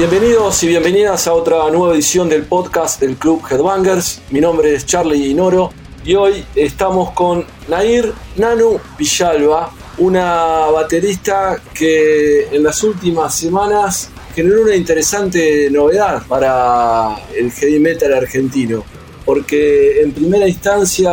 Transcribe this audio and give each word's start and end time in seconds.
Bienvenidos 0.00 0.62
y 0.62 0.68
bienvenidas 0.68 1.26
a 1.26 1.34
otra 1.34 1.70
nueva 1.70 1.92
edición 1.92 2.26
del 2.30 2.44
podcast 2.44 3.02
del 3.02 3.16
Club 3.16 3.42
Headbangers. 3.50 4.22
Mi 4.30 4.40
nombre 4.40 4.74
es 4.74 4.86
Charlie 4.86 5.26
Inoro 5.26 5.74
y 6.06 6.14
hoy 6.14 6.42
estamos 6.54 7.10
con 7.10 7.44
Nair 7.68 8.10
Nanu 8.36 8.80
Villalba, 8.96 9.70
una 9.98 10.70
baterista 10.72 11.60
que 11.74 12.46
en 12.50 12.62
las 12.62 12.82
últimas 12.82 13.34
semanas 13.34 14.08
generó 14.34 14.62
una 14.62 14.74
interesante 14.74 15.68
novedad 15.70 16.22
para 16.26 17.18
el 17.36 17.52
heavy 17.52 17.78
metal 17.78 18.14
argentino, 18.14 18.82
porque 19.26 20.00
en 20.00 20.12
primera 20.12 20.48
instancia 20.48 21.12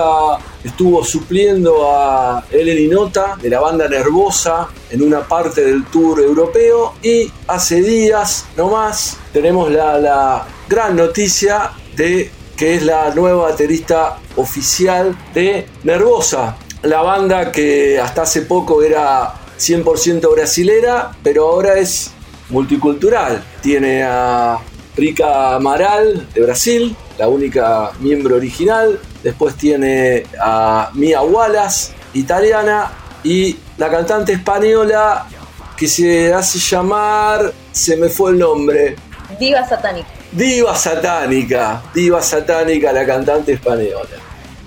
estuvo 0.67 1.03
supliendo 1.03 1.91
a 1.91 2.45
Eleni 2.51 2.87
Nota 2.87 3.37
de 3.41 3.49
la 3.49 3.59
banda 3.59 3.87
Nervosa 3.87 4.67
en 4.89 5.01
una 5.01 5.27
parte 5.27 5.63
del 5.63 5.85
tour 5.85 6.19
europeo 6.19 6.93
y 7.01 7.31
hace 7.47 7.81
días 7.81 8.45
nomás 8.55 9.17
tenemos 9.33 9.71
la, 9.71 9.97
la 9.97 10.47
gran 10.69 10.95
noticia 10.95 11.71
de 11.95 12.31
que 12.55 12.75
es 12.75 12.83
la 12.83 13.13
nueva 13.13 13.49
baterista 13.49 14.17
oficial 14.35 15.15
de 15.33 15.67
Nervosa, 15.83 16.57
la 16.81 17.01
banda 17.01 17.51
que 17.51 17.99
hasta 17.99 18.23
hace 18.23 18.41
poco 18.41 18.81
era 18.81 19.33
100% 19.59 20.31
brasilera, 20.31 21.11
pero 21.23 21.49
ahora 21.49 21.77
es 21.77 22.11
multicultural. 22.49 23.43
Tiene 23.61 24.03
a 24.03 24.59
Rica 24.95 25.55
Amaral 25.55 26.27
de 26.33 26.41
Brasil, 26.41 26.95
la 27.17 27.27
única 27.27 27.91
miembro 27.99 28.35
original. 28.35 28.99
Después 29.23 29.55
tiene 29.55 30.25
a 30.41 30.91
Mia 30.93 31.21
Wallace, 31.21 31.93
italiana, 32.13 32.91
y 33.23 33.57
la 33.77 33.89
cantante 33.89 34.33
española 34.33 35.27
que 35.75 35.87
se 35.87 36.33
hace 36.33 36.59
llamar, 36.59 37.51
se 37.71 37.97
me 37.97 38.09
fue 38.09 38.31
el 38.31 38.39
nombre. 38.39 38.95
Diva 39.39 39.67
Satánica. 39.67 40.07
Diva 40.31 40.75
Satánica, 40.75 41.81
Diva 41.93 42.21
Satánica, 42.21 42.91
la 42.91 43.05
cantante 43.05 43.53
española. 43.53 44.09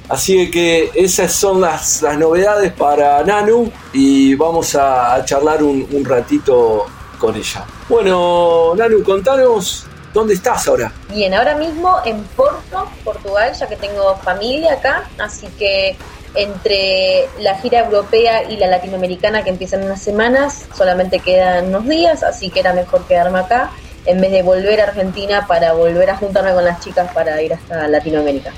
Así 0.09 0.51
que 0.51 0.91
esas 0.95 1.33
son 1.33 1.61
las, 1.61 2.03
novedades 2.19 2.73
para 2.73 3.23
Nanu 3.23 3.71
y 3.93 4.35
vamos 4.35 4.75
a, 4.75 5.25
charlar 5.25 5.63
un, 5.63 5.87
un, 5.93 6.05
ratito 6.05 6.87
con 7.19 7.37
ella. 7.37 7.65
Bueno, 7.89 8.75
Nanu, 8.77 9.03
contanos 9.05 9.87
dónde 10.13 10.35
estás 10.35 10.67
ahora. 10.69 10.93
Bien, 11.09 11.35
ahora 11.35 11.55
mismo 11.55 11.99
en 12.05 12.23
Porto, 12.37 12.89
Portugal, 13.05 13.53
ya 13.59 13.67
que 13.67 13.77
tengo 13.77 14.17
familia 14.17 14.75
acá, 14.75 15.09
así 15.19 15.47
que 15.59 15.97
entre 16.35 17.29
la 17.41 17.57
gira 17.57 17.81
europea 17.81 18.45
y 18.45 18.57
la 18.57 18.69
latinoamericana 18.69 19.43
que 19.43 19.51
empiezan 19.51 19.81
en 19.81 19.87
unas 19.87 20.03
semanas, 20.03 20.67
solamente 20.77 21.19
quedan 21.19 21.69
unos 21.69 21.89
días, 21.89 22.23
así 22.23 22.51
que 22.51 22.61
era 22.61 22.73
mejor 22.73 23.05
quedarme 23.07 23.41
acá 23.41 23.71
en 24.07 24.21
vez 24.21 24.31
de 24.31 24.43
volver 24.43 24.81
a 24.81 24.85
Argentina 24.85 25.47
para 25.47 25.73
volver 25.73 26.11
a 26.11 26.17
juntarme 26.17 26.53
con 26.53 26.65
las 26.65 26.81
chicas 26.81 27.13
para 27.13 27.41
ir 27.43 27.53
hasta 27.53 27.87
Latinoamérica. 27.89 28.53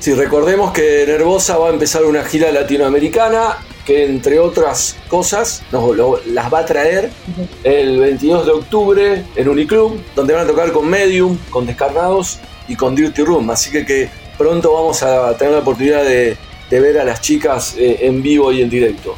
Sí, 0.00 0.14
recordemos 0.14 0.72
que 0.72 1.04
Nervosa 1.06 1.56
va 1.56 1.68
a 1.68 1.70
empezar 1.70 2.04
una 2.04 2.24
gira 2.24 2.50
latinoamericana 2.50 3.56
que 3.84 4.04
entre 4.04 4.38
otras 4.38 4.96
cosas 5.08 5.62
las 6.26 6.52
va 6.52 6.60
a 6.60 6.66
traer 6.66 7.10
el 7.64 7.98
22 7.98 8.46
de 8.46 8.52
octubre 8.52 9.24
en 9.34 9.48
Uniclub, 9.48 10.00
donde 10.14 10.34
van 10.34 10.44
a 10.44 10.48
tocar 10.48 10.72
con 10.72 10.88
Medium, 10.88 11.36
con 11.50 11.66
Descarnados 11.66 12.38
y 12.68 12.76
con 12.76 12.94
Dirty 12.94 13.22
Room. 13.22 13.50
Así 13.50 13.70
que, 13.70 13.84
que 13.84 14.08
pronto 14.38 14.72
vamos 14.72 15.02
a 15.02 15.36
tener 15.36 15.54
la 15.54 15.60
oportunidad 15.60 16.04
de, 16.04 16.36
ver 16.70 16.98
a 16.98 17.04
las 17.04 17.20
chicas 17.20 17.74
eh, 17.76 17.98
en 18.02 18.22
vivo 18.22 18.50
y 18.50 18.62
en 18.62 18.70
directo. 18.70 19.14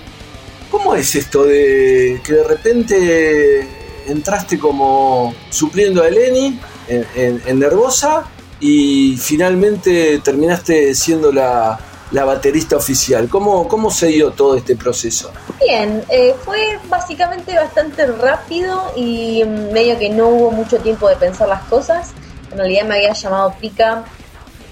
¿Cómo 0.73 0.97
es 0.97 1.15
esto 1.15 1.45
de 1.45 2.21
que 2.25 2.33
de 2.33 2.43
repente 2.43 3.69
entraste 4.09 4.59
como 4.59 5.33
supliendo 5.51 6.03
a 6.03 6.09
Eleni 6.09 6.59
en 6.89 7.59
Nervosa 7.61 8.25
y 8.59 9.17
finalmente 9.17 10.19
terminaste 10.19 10.97
siendo 10.97 11.31
la, 11.31 11.79
baterista 12.23 12.77
oficial. 12.77 13.29
¿Cómo, 13.29 13.67
¿Cómo 13.67 13.91
se 13.91 14.07
dio 14.07 14.31
todo 14.31 14.57
este 14.57 14.77
proceso? 14.77 15.33
Bien, 15.59 16.05
eh, 16.09 16.37
fue 16.45 16.79
básicamente 16.89 17.57
bastante 17.57 18.07
rápido 18.07 18.93
y 18.95 19.43
medio 19.45 19.99
que 19.99 20.11
no 20.11 20.29
hubo 20.29 20.51
mucho 20.53 20.79
tiempo 20.79 21.09
de 21.09 21.17
pensar 21.17 21.49
las 21.49 21.63
cosas. 21.65 22.13
En 22.53 22.59
realidad 22.59 22.85
me 22.85 22.95
había 22.95 23.13
llamado 23.15 23.53
Pica 23.61 24.05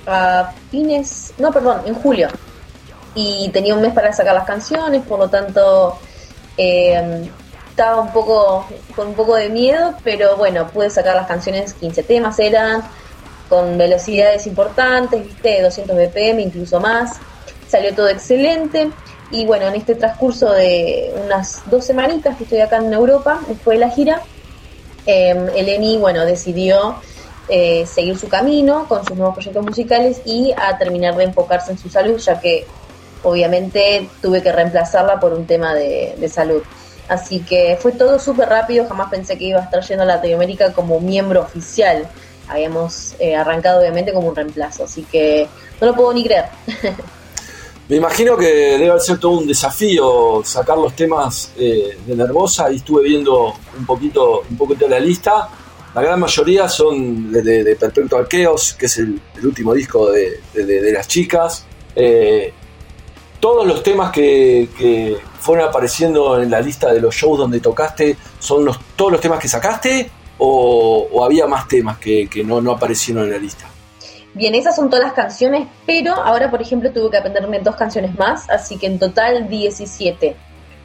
a 0.06 0.52
fines, 0.70 1.34
no, 1.38 1.50
perdón, 1.50 1.80
en 1.86 1.94
julio. 1.94 2.28
Y 3.16 3.50
tenía 3.52 3.74
un 3.74 3.82
mes 3.82 3.92
para 3.92 4.12
sacar 4.12 4.34
las 4.34 4.44
canciones, 4.44 5.02
por 5.02 5.18
lo 5.18 5.28
tanto 5.28 5.98
eh, 6.56 7.28
estaba 7.70 8.00
un 8.00 8.12
poco 8.12 8.66
con 8.94 9.08
un 9.08 9.14
poco 9.14 9.34
de 9.34 9.48
miedo, 9.48 9.94
pero 10.04 10.36
bueno, 10.36 10.68
pude 10.68 10.90
sacar 10.90 11.16
las 11.16 11.26
canciones, 11.26 11.72
15 11.74 12.02
temas 12.04 12.38
eran 12.38 12.82
con 13.48 13.76
velocidades 13.76 14.46
importantes, 14.46 15.24
viste, 15.24 15.60
200 15.60 15.96
BPM, 15.96 16.40
incluso 16.40 16.80
más. 16.80 17.18
Salió 17.72 17.94
todo 17.94 18.10
excelente. 18.10 18.90
Y 19.30 19.46
bueno, 19.46 19.66
en 19.66 19.76
este 19.76 19.94
transcurso 19.94 20.52
de 20.52 21.10
unas 21.24 21.62
dos 21.70 21.86
semanitas 21.86 22.36
que 22.36 22.44
estoy 22.44 22.60
acá 22.60 22.76
en 22.76 22.92
Europa, 22.92 23.40
después 23.48 23.78
de 23.78 23.86
la 23.86 23.90
gira, 23.90 24.20
eh, 25.06 25.50
Eleni, 25.56 25.96
bueno, 25.96 26.26
decidió 26.26 26.96
eh, 27.48 27.86
seguir 27.86 28.18
su 28.18 28.28
camino 28.28 28.86
con 28.90 29.06
sus 29.06 29.16
nuevos 29.16 29.36
proyectos 29.36 29.64
musicales 29.64 30.20
y 30.26 30.52
a 30.54 30.76
terminar 30.76 31.16
de 31.16 31.24
enfocarse 31.24 31.72
en 31.72 31.78
su 31.78 31.88
salud, 31.88 32.18
ya 32.18 32.38
que 32.38 32.66
obviamente 33.22 34.06
tuve 34.20 34.42
que 34.42 34.52
reemplazarla 34.52 35.18
por 35.18 35.32
un 35.32 35.46
tema 35.46 35.72
de, 35.72 36.28
salud. 36.28 36.62
Así 37.08 37.40
que 37.40 37.78
fue 37.80 37.92
todo 37.92 38.18
súper 38.18 38.50
rápido, 38.50 38.86
jamás 38.86 39.08
pensé 39.08 39.38
que 39.38 39.44
iba 39.44 39.60
a 39.60 39.64
estar 39.64 39.82
yendo 39.82 40.02
a 40.02 40.06
Latinoamérica 40.06 40.74
como 40.74 41.00
miembro 41.00 41.40
oficial 41.40 42.06
habíamos 42.48 43.14
eh, 43.18 43.34
arrancado 43.34 43.80
obviamente 43.80 44.12
como 44.12 44.28
un 44.28 44.36
reemplazo, 44.36 44.84
así 44.84 45.04
que 45.10 45.48
no 45.80 45.86
lo 45.86 45.94
puedo 45.94 46.12
ni 46.12 46.22
creer. 46.22 46.46
Me 47.88 47.96
imagino 47.96 48.36
que 48.36 48.46
debe 48.46 48.98
ser 49.00 49.18
todo 49.18 49.32
un 49.32 49.46
desafío 49.46 50.42
sacar 50.44 50.78
los 50.78 50.94
temas 50.94 51.52
eh, 51.58 51.98
de 52.06 52.16
Nervosa 52.16 52.72
y 52.72 52.76
estuve 52.76 53.02
viendo 53.02 53.54
un 53.78 53.86
poquito, 53.86 54.42
un 54.48 54.56
poquito 54.56 54.88
la 54.88 55.00
lista. 55.00 55.48
La 55.94 56.00
gran 56.00 56.18
mayoría 56.18 56.68
son 56.68 57.30
de, 57.30 57.42
de, 57.42 57.76
Perpetual 57.76 58.22
Arqueos, 58.22 58.74
que 58.74 58.86
es 58.86 58.96
el, 58.98 59.20
último 59.44 59.74
disco 59.74 60.10
de, 60.10 60.40
las 60.92 61.06
chicas. 61.06 61.66
Eh, 61.94 62.52
todos 63.40 63.66
los 63.66 63.82
temas 63.82 64.10
que, 64.10 64.70
que, 64.78 65.18
fueron 65.40 65.68
apareciendo 65.68 66.40
en 66.40 66.50
la 66.50 66.60
lista 66.60 66.92
de 66.92 67.00
los 67.00 67.14
shows 67.14 67.36
donde 67.36 67.58
tocaste 67.58 68.16
son 68.38 68.64
los, 68.64 68.78
todos 68.94 69.10
los 69.10 69.20
temas 69.20 69.40
que 69.40 69.48
sacaste 69.48 70.08
o, 70.38 71.24
había 71.24 71.46
más 71.46 71.68
temas 71.68 71.98
que, 71.98 72.28
no, 72.44 72.60
no 72.60 72.72
aparecieron 72.72 73.24
en 73.24 73.30
la 73.30 73.38
lista? 73.38 73.68
Bien, 74.34 74.54
esas 74.54 74.74
son 74.74 74.88
todas 74.88 75.04
las 75.04 75.12
canciones, 75.12 75.68
pero 75.84 76.14
ahora, 76.14 76.50
por 76.50 76.62
ejemplo, 76.62 76.90
tuve 76.90 77.10
que 77.10 77.16
aprenderme 77.18 77.60
dos 77.60 77.76
canciones 77.76 78.16
más, 78.18 78.48
así 78.48 78.78
que 78.78 78.86
en 78.86 78.98
total 78.98 79.48
17. 79.48 80.34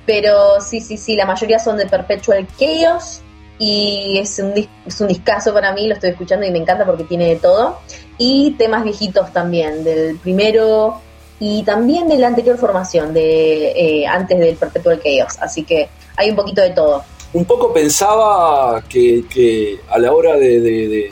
Pero 0.06 0.60
sí, 0.60 0.82
sí, 0.82 0.98
sí, 0.98 1.16
la 1.16 1.26
mayoría 1.26 1.60
son 1.60 1.78
de 1.78 1.86
Perpetual 1.86 2.46
Chaos 2.58 3.22
y 3.60 4.18
es 4.20 4.40
un, 4.40 4.54
es 4.86 5.02
un 5.02 5.08
discazo 5.08 5.54
para 5.54 5.74
mí, 5.74 5.88
lo 5.88 5.94
estoy 5.94 6.12
escuchando 6.12 6.46
y 6.46 6.52
me 6.52 6.60
encanta 6.60 6.86
porque 6.86 7.06
tiene 7.06 7.30
de 7.30 7.36
todo. 7.38 7.80
Y 8.18 8.52
temas 8.58 8.84
viejitos 8.84 9.32
también, 9.32 9.84
del 9.84 10.18
primero 10.18 11.02
y 11.40 11.64
también 11.64 12.08
de 12.08 12.18
la 12.18 12.28
anterior 12.28 12.58
formación, 12.58 13.14
de 13.14 13.72
eh, 13.72 14.08
antes 14.08 14.40
del 14.40 14.56
Perpetual 14.56 15.02
Chaos. 15.02 15.38
Así 15.40 15.64
que 15.64 15.90
hay 16.16 16.30
un 16.30 16.36
poquito 16.36 16.62
de 16.62 16.72
todo 16.72 17.04
un 17.34 17.46
poco 17.46 17.74
pensaba 17.74 18.82
que, 18.88 19.80
a 19.90 20.00
la 20.00 20.14
hora 20.14 20.36
de, 20.38 21.12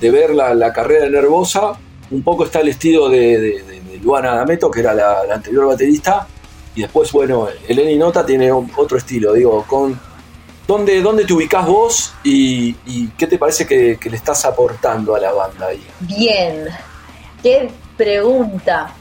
ver 0.00 0.34
la, 0.34 0.72
carrera 0.72 1.04
de 1.04 1.10
Nervosa, 1.10 1.72
un 2.10 2.22
poco 2.22 2.44
está 2.44 2.60
el 2.60 2.68
estilo 2.68 3.08
de, 3.08 3.98
Luana 4.02 4.34
D'Ameto, 4.34 4.70
que 4.70 4.80
era 4.80 4.94
la, 4.94 5.22
anterior 5.32 5.66
baterista, 5.66 6.26
y 6.74 6.82
después, 6.82 7.10
bueno, 7.12 7.48
Eleni 7.66 7.96
Nota 7.96 8.24
tiene 8.24 8.52
otro 8.52 8.98
estilo, 8.98 9.32
digo, 9.32 9.64
con 9.66 9.98
¿dónde, 10.66 11.00
dónde 11.00 11.24
te 11.24 11.32
ubicás 11.32 11.66
vos 11.66 12.14
y, 12.22 12.74
qué 13.16 13.26
te 13.26 13.38
parece 13.38 13.66
que, 13.66 13.98
le 14.02 14.16
estás 14.16 14.44
aportando 14.44 15.14
a 15.14 15.20
la 15.20 15.32
banda 15.32 15.68
ahí? 15.68 15.84
Bien, 16.00 16.66
qué 17.42 17.70
pregunta. 17.96 18.92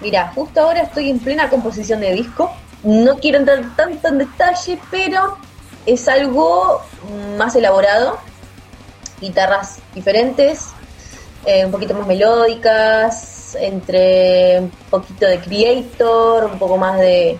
Mira, 0.00 0.32
justo 0.34 0.60
ahora 0.60 0.82
estoy 0.82 1.10
en 1.10 1.18
plena 1.18 1.48
composición 1.48 2.00
de 2.00 2.12
disco. 2.14 2.50
No 2.82 3.18
quiero 3.18 3.38
entrar 3.38 3.62
tanto 3.76 4.08
en 4.08 4.18
detalle, 4.18 4.78
pero 4.90 5.36
es 5.86 6.08
algo 6.08 6.80
más 7.36 7.54
elaborado, 7.54 8.18
guitarras 9.20 9.78
diferentes, 9.94 10.68
eh, 11.46 11.64
un 11.64 11.70
poquito 11.70 11.94
más 11.94 12.06
melódicas, 12.06 13.56
entre 13.58 14.60
un 14.60 14.70
poquito 14.90 15.26
de 15.26 15.40
Creator, 15.40 16.44
un 16.44 16.58
poco 16.58 16.76
más 16.76 16.98
de, 16.98 17.38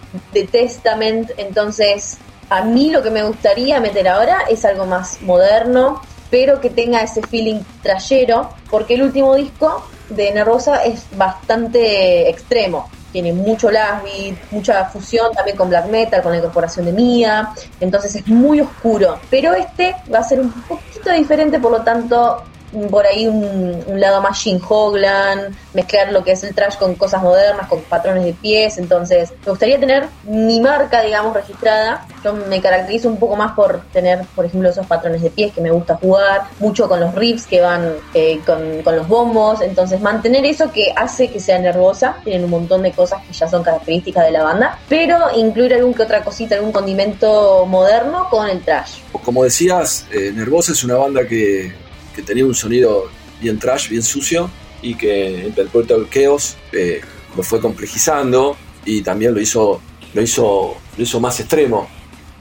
Testament, 0.50 1.31
entonces 1.37 2.19
a 2.49 2.62
mí 2.62 2.91
lo 2.91 3.03
que 3.03 3.11
me 3.11 3.23
gustaría 3.23 3.79
meter 3.81 4.09
ahora 4.09 4.44
es 4.49 4.65
algo 4.65 4.87
más 4.87 5.21
moderno, 5.23 6.00
pero 6.31 6.61
que 6.61 6.71
tenga 6.71 7.00
ese 7.00 7.23
feeling 7.23 7.61
trayero, 7.82 8.50
porque 8.71 8.94
el 8.94 9.03
último 9.03 9.35
disco 9.35 9.85
de 10.09 10.32
Nervosa 10.32 10.85
es 10.85 11.05
bastante 11.17 12.29
extremo. 12.29 12.91
Tiene 13.12 13.33
mucho 13.33 13.69
blast 13.69 14.05
beat, 14.05 14.37
mucha 14.51 14.85
fusión 14.87 15.33
también 15.33 15.57
con 15.57 15.69
black 15.69 15.87
metal, 15.87 16.23
con 16.23 16.33
la 16.33 16.39
incorporación 16.39 16.87
de 16.87 16.93
Mia, 16.93 17.51
entonces 17.81 18.15
es 18.17 18.27
muy 18.27 18.61
oscuro. 18.61 19.21
Pero 19.31 19.55
este 19.55 19.97
va 20.12 20.19
a 20.19 20.25
ser 20.25 20.41
un 20.41 20.53
poquito 20.62 21.11
diferente, 21.12 21.59
por 21.59 21.73
lo 21.73 21.83
tanto 21.83 22.45
por 22.90 23.06
ahí 23.06 23.26
un, 23.26 24.00
lado 24.00 24.22
más 24.22 24.40
Jim 24.40 24.61
Hoglan, 24.67 25.56
mezclar 25.75 26.12
lo 26.12 26.25
que 26.25 26.32
es 26.32 26.44
el 26.44 26.55
trash 26.55 26.76
con 26.76 26.94
cosas 26.94 27.22
modernas, 27.22 27.69
con 27.69 27.81
patrones 27.82 28.25
de 28.25 28.32
pies. 28.32 28.78
Entonces, 28.78 29.32
me 29.44 29.50
gustaría 29.50 29.78
tener 29.78 30.06
mi 30.25 30.61
marca, 30.61 31.02
digamos, 31.02 31.34
registrada. 31.34 32.06
Yo 32.25 32.32
me 32.32 32.61
caracterizo 32.61 33.08
un 33.08 33.19
poco 33.19 33.37
más 33.37 33.52
por 33.52 33.82
tener, 33.93 34.25
por 34.34 34.44
ejemplo, 34.44 34.70
esos 34.70 34.87
patrones 34.87 35.22
de 35.22 35.31
pies 35.31 35.52
que 35.52 35.61
me 35.61 35.70
gusta 35.70 35.96
jugar, 35.96 36.44
mucho 36.58 36.88
con 36.88 37.00
los 37.00 37.14
riffs 37.14 37.46
que 37.46 37.61
van 37.61 37.94
eh, 38.14 38.40
con, 38.46 38.82
con, 38.82 38.96
los 38.96 39.08
bombos. 39.08 39.61
Entonces, 39.61 40.00
mantener 40.00 40.44
eso 40.46 40.70
que 40.72 40.93
hace 40.96 41.31
que 41.31 41.40
sea 41.40 41.58
nervosa. 41.58 42.17
Tienen 42.25 42.44
un 42.44 42.50
montón 42.50 42.82
de 42.82 42.93
cosas 42.93 43.22
que 43.26 43.32
ya 43.32 43.49
son 43.49 43.62
características 43.62 44.25
de 44.25 44.31
la 44.31 44.44
banda, 44.44 44.78
pero 44.88 45.19
incluir 45.37 45.75
algún 45.75 45.94
que 45.94 46.02
otra 46.02 46.22
cosita, 46.22 46.55
algún 46.55 46.72
condimento 46.72 47.67
moderno 47.67 48.28
con 48.31 48.49
el 48.49 48.61
trash. 48.62 49.00
Como 49.25 49.44
decías, 49.44 50.06
eh, 50.12 50.32
Nervosa 50.34 50.72
es 50.72 50.82
una 50.84 50.94
banda 50.94 51.26
que 51.26 51.72
que 52.20 52.26
tenía 52.26 52.44
un 52.44 52.55
sonido 52.55 53.08
bien 53.40 53.58
trash, 53.58 53.88
bien 53.88 54.02
sucio, 54.02 54.50
y 54.82 54.94
que 54.94 55.44
Interpreto 55.46 55.96
el 55.96 56.08
Chaos 56.08 56.56
eh, 56.72 57.00
lo 57.37 57.43
fue 57.43 57.61
complejizando 57.61 58.56
y 58.84 59.02
también 59.02 59.34
lo 59.34 59.40
hizo, 59.40 59.81
lo, 60.14 60.22
hizo, 60.22 60.76
lo 60.96 61.02
hizo 61.02 61.20
más 61.20 61.40
extremo. 61.40 61.88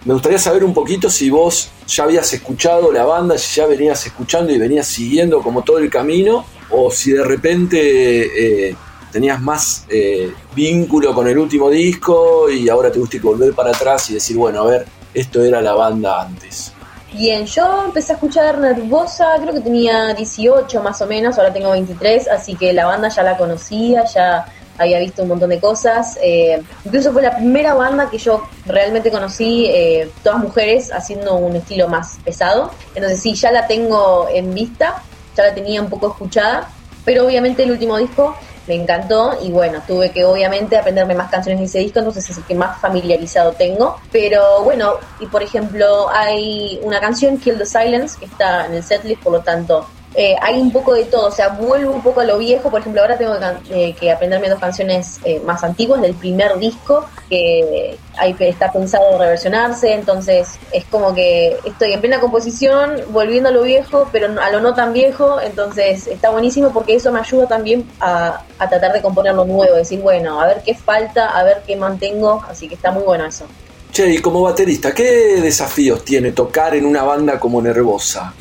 Me 0.05 0.13
gustaría 0.13 0.39
saber 0.39 0.63
un 0.63 0.73
poquito 0.73 1.09
si 1.09 1.29
vos 1.29 1.69
ya 1.87 2.03
habías 2.03 2.31
escuchado 2.33 2.91
la 2.91 3.03
banda, 3.03 3.37
si 3.37 3.57
ya 3.57 3.65
venías 3.67 4.05
escuchando 4.05 4.53
y 4.53 4.57
venías 4.57 4.87
siguiendo 4.87 5.41
como 5.41 5.63
todo 5.63 5.79
el 5.79 5.89
camino, 5.89 6.45
o 6.69 6.91
si 6.91 7.11
de 7.11 7.23
repente 7.23 8.69
eh, 8.69 8.75
tenías 9.11 9.41
más 9.41 9.85
eh, 9.89 10.31
vínculo 10.55 11.13
con 11.13 11.27
el 11.27 11.37
último 11.37 11.69
disco 11.69 12.49
y 12.49 12.69
ahora 12.69 12.91
te 12.91 12.99
gusta 12.99 13.17
volver 13.21 13.53
para 13.53 13.71
atrás 13.71 14.09
y 14.09 14.13
decir, 14.13 14.37
bueno, 14.37 14.61
a 14.61 14.65
ver, 14.65 14.85
esto 15.13 15.43
era 15.43 15.61
la 15.61 15.73
banda 15.73 16.21
antes. 16.21 16.73
Bien, 17.13 17.45
yo 17.45 17.85
empecé 17.85 18.13
a 18.13 18.15
escuchar 18.15 18.59
Nervosa, 18.59 19.35
creo 19.41 19.53
que 19.53 19.61
tenía 19.61 20.13
18 20.13 20.81
más 20.83 21.01
o 21.01 21.07
menos, 21.07 21.39
ahora 21.39 21.51
tengo 21.51 21.71
23, 21.71 22.27
así 22.27 22.55
que 22.55 22.71
la 22.71 22.85
banda 22.85 23.09
ya 23.09 23.23
la 23.23 23.35
conocía, 23.35 24.05
ya 24.05 24.45
había 24.77 24.99
visto 24.99 25.23
un 25.23 25.29
montón 25.29 25.49
de 25.49 25.59
cosas. 25.59 26.17
Eh, 26.21 26.61
incluso 26.85 27.11
fue 27.11 27.23
la 27.23 27.35
primera 27.35 27.73
banda 27.73 28.09
que 28.09 28.17
yo 28.17 28.43
realmente 28.65 29.11
conocí, 29.11 29.65
eh, 29.65 30.11
todas 30.23 30.39
mujeres 30.39 30.91
haciendo 30.91 31.35
un 31.35 31.55
estilo 31.55 31.87
más 31.87 32.17
pesado. 32.23 32.71
Entonces 32.95 33.21
sí, 33.21 33.33
ya 33.33 33.51
la 33.51 33.67
tengo 33.67 34.27
en 34.31 34.53
vista, 34.53 35.03
ya 35.35 35.43
la 35.43 35.53
tenía 35.53 35.81
un 35.81 35.89
poco 35.89 36.09
escuchada, 36.09 36.69
pero 37.05 37.25
obviamente 37.25 37.63
el 37.63 37.71
último 37.71 37.97
disco 37.97 38.35
me 38.69 38.75
encantó 38.75 39.35
y 39.41 39.51
bueno, 39.51 39.81
tuve 39.85 40.11
que 40.11 40.23
obviamente 40.23 40.77
aprenderme 40.77 41.15
más 41.15 41.31
canciones 41.31 41.59
de 41.59 41.65
ese 41.65 41.79
disco, 41.79 41.99
entonces 41.99 42.29
es 42.29 42.37
el 42.37 42.43
que 42.43 42.53
más 42.53 42.79
familiarizado 42.79 43.51
tengo. 43.53 43.97
Pero 44.11 44.63
bueno, 44.63 44.93
y 45.19 45.25
por 45.25 45.41
ejemplo 45.41 46.07
hay 46.09 46.79
una 46.83 46.99
canción, 46.99 47.39
Kill 47.39 47.57
the 47.57 47.65
Silence, 47.65 48.17
que 48.19 48.25
está 48.25 48.67
en 48.67 48.75
el 48.75 48.83
setlist, 48.83 49.23
por 49.23 49.33
lo 49.33 49.41
tanto 49.41 49.87
eh, 50.15 50.35
hay 50.41 50.59
un 50.59 50.71
poco 50.71 50.93
de 50.93 51.05
todo, 51.05 51.27
o 51.27 51.31
sea, 51.31 51.49
vuelvo 51.49 51.91
un 51.91 52.01
poco 52.01 52.21
a 52.21 52.23
lo 52.23 52.39
viejo, 52.39 52.71
por 52.71 52.81
ejemplo, 52.81 53.01
ahora 53.01 53.17
tengo 53.17 53.33
que, 53.67 53.95
eh, 54.01 54.11
aprenderme 54.11 54.49
dos 54.49 54.59
canciones 54.59 55.19
eh, 55.23 55.39
más 55.45 55.63
antiguas 55.63 56.01
del 56.01 56.15
primer 56.15 56.57
disco, 56.57 57.05
que 57.29 57.97
hay, 58.17 58.35
está 58.39 58.71
pensado 58.71 59.19
reversionarse, 59.19 59.93
entonces 59.93 60.57
es 60.71 60.83
como 60.85 61.13
que 61.13 61.57
estoy 61.63 61.93
en 61.93 62.01
plena 62.01 62.19
composición, 62.19 63.01
volviendo 63.09 63.49
a 63.49 63.51
lo 63.51 63.61
viejo, 63.61 64.09
pero 64.11 64.41
a 64.41 64.49
lo 64.49 64.61
no 64.61 64.73
tan 64.73 64.93
viejo, 64.93 65.39
entonces 65.41 66.07
está 66.07 66.31
buenísimo 66.31 66.71
porque 66.71 66.95
eso 66.95 67.11
me 67.11 67.19
ayuda 67.19 67.47
también 67.47 67.87
a, 67.99 68.41
a 68.57 68.69
tratar 68.69 68.93
de 68.93 69.01
componer 69.01 69.35
lo 69.35 69.45
nuevo, 69.45 69.75
decir, 69.75 70.01
bueno, 70.01 70.41
a 70.41 70.47
ver 70.47 70.63
qué 70.65 70.73
falta, 70.73 71.29
a 71.29 71.43
ver 71.43 71.61
qué 71.67 71.75
mantengo, 71.75 72.43
así 72.49 72.67
que 72.67 72.73
está 72.73 72.89
muy 72.89 73.03
bueno 73.03 73.25
eso. 73.25 73.45
Che, 73.91 74.07
y 74.09 74.17
como 74.19 74.41
baterista, 74.41 74.91
¿qué 74.91 75.39
desafíos 75.41 76.03
tiene 76.03 76.31
tocar 76.31 76.73
en 76.75 76.85
una 76.85 77.03
banda 77.03 77.39
como 77.39 77.61
Nervosa? 77.61 78.33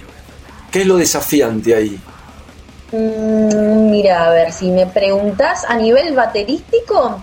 ¿Qué 0.70 0.82
es 0.82 0.87
lo 0.87 0.97
desafiante 0.97 1.75
ahí? 1.75 1.99
Mm, 2.93 3.91
mira, 3.91 4.26
a 4.26 4.31
ver, 4.31 4.53
si 4.53 4.70
me 4.70 4.87
preguntas 4.87 5.65
a 5.67 5.76
nivel 5.76 6.15
baterístico, 6.15 7.23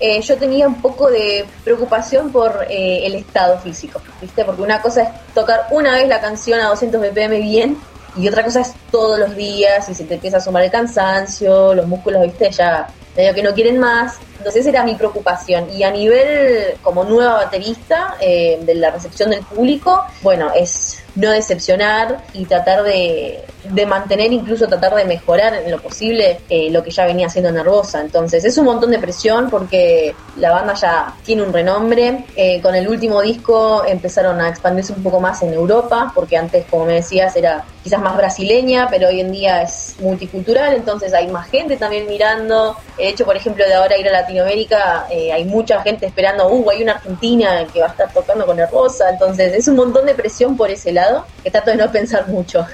eh, 0.00 0.20
yo 0.22 0.36
tenía 0.36 0.68
un 0.68 0.80
poco 0.80 1.10
de 1.10 1.44
preocupación 1.64 2.30
por 2.30 2.66
eh, 2.70 3.04
el 3.04 3.16
estado 3.16 3.58
físico, 3.58 4.00
¿viste? 4.20 4.44
Porque 4.44 4.62
una 4.62 4.80
cosa 4.80 5.02
es 5.02 5.08
tocar 5.34 5.66
una 5.70 5.94
vez 5.94 6.08
la 6.08 6.20
canción 6.20 6.60
a 6.60 6.68
200 6.68 7.00
BPM 7.00 7.40
bien 7.40 7.76
y 8.16 8.28
otra 8.28 8.44
cosa 8.44 8.60
es 8.60 8.72
todos 8.90 9.18
los 9.18 9.34
días 9.34 9.88
y 9.88 9.94
se 9.94 10.04
te 10.04 10.14
empieza 10.14 10.36
a 10.38 10.40
sumar 10.40 10.62
el 10.62 10.70
cansancio, 10.70 11.74
los 11.74 11.86
músculos, 11.86 12.22
¿viste? 12.22 12.50
Ya 12.50 12.88
medio 13.16 13.34
que 13.34 13.42
no 13.42 13.52
quieren 13.54 13.78
más. 13.78 14.18
Entonces 14.38 14.66
era 14.66 14.84
mi 14.84 14.94
preocupación. 14.94 15.68
Y 15.70 15.82
a 15.82 15.90
nivel 15.90 16.76
como 16.82 17.04
nueva 17.04 17.34
baterista 17.34 18.16
eh, 18.20 18.58
de 18.62 18.74
la 18.74 18.90
recepción 18.90 19.30
del 19.30 19.40
público, 19.40 20.04
bueno, 20.22 20.50
es 20.54 21.02
no 21.16 21.30
decepcionar 21.32 22.22
y 22.32 22.44
tratar 22.44 22.84
de, 22.84 23.42
de 23.64 23.86
mantener, 23.86 24.32
incluso 24.32 24.68
tratar 24.68 24.94
de 24.94 25.04
mejorar 25.04 25.54
en 25.54 25.70
lo 25.70 25.80
posible 25.80 26.40
eh, 26.48 26.70
lo 26.70 26.82
que 26.82 26.90
ya 26.90 27.06
venía 27.06 27.28
siendo 27.28 27.50
Nervosa. 27.50 28.00
Entonces 28.00 28.44
es 28.44 28.56
un 28.56 28.66
montón 28.66 28.90
de 28.92 28.98
presión 28.98 29.50
porque 29.50 30.14
la 30.36 30.52
banda 30.52 30.74
ya 30.74 31.14
tiene 31.24 31.42
un 31.42 31.52
renombre. 31.52 32.24
Eh, 32.36 32.60
con 32.62 32.74
el 32.74 32.88
último 32.88 33.20
disco 33.20 33.84
empezaron 33.84 34.40
a 34.40 34.48
expandirse 34.48 34.92
un 34.92 35.02
poco 35.02 35.20
más 35.20 35.42
en 35.42 35.52
Europa, 35.52 36.12
porque 36.14 36.36
antes, 36.36 36.66
como 36.70 36.84
me 36.84 36.94
decías, 36.94 37.34
era 37.34 37.64
quizás 37.82 38.00
más 38.00 38.16
brasileña, 38.16 38.86
pero 38.90 39.08
hoy 39.08 39.20
en 39.20 39.32
día 39.32 39.62
es 39.62 39.96
multicultural, 40.00 40.74
entonces 40.74 41.12
hay 41.14 41.28
más 41.28 41.48
gente 41.48 41.76
también 41.76 42.06
mirando. 42.06 42.76
El 42.96 43.08
hecho, 43.08 43.24
por 43.24 43.36
ejemplo, 43.36 43.64
de 43.66 43.74
ahora 43.74 43.96
ir 43.96 44.08
a 44.08 44.12
Latinoamérica, 44.28 45.06
eh, 45.10 45.32
hay 45.32 45.44
mucha 45.44 45.80
gente 45.82 46.06
esperando, 46.06 46.48
uh, 46.48 46.70
hay 46.70 46.82
una 46.82 46.92
Argentina 46.92 47.66
que 47.72 47.80
va 47.80 47.86
a 47.86 47.90
estar 47.90 48.12
tocando 48.12 48.44
con 48.44 48.56
Nervosa, 48.56 49.08
entonces 49.10 49.54
es 49.54 49.68
un 49.68 49.76
montón 49.76 50.04
de 50.04 50.14
presión 50.14 50.56
por 50.56 50.70
ese 50.70 50.92
lado 50.92 51.26
que 51.42 51.50
trato 51.50 51.70
de 51.70 51.78
no 51.78 51.90
pensar 51.90 52.28
mucho. 52.28 52.66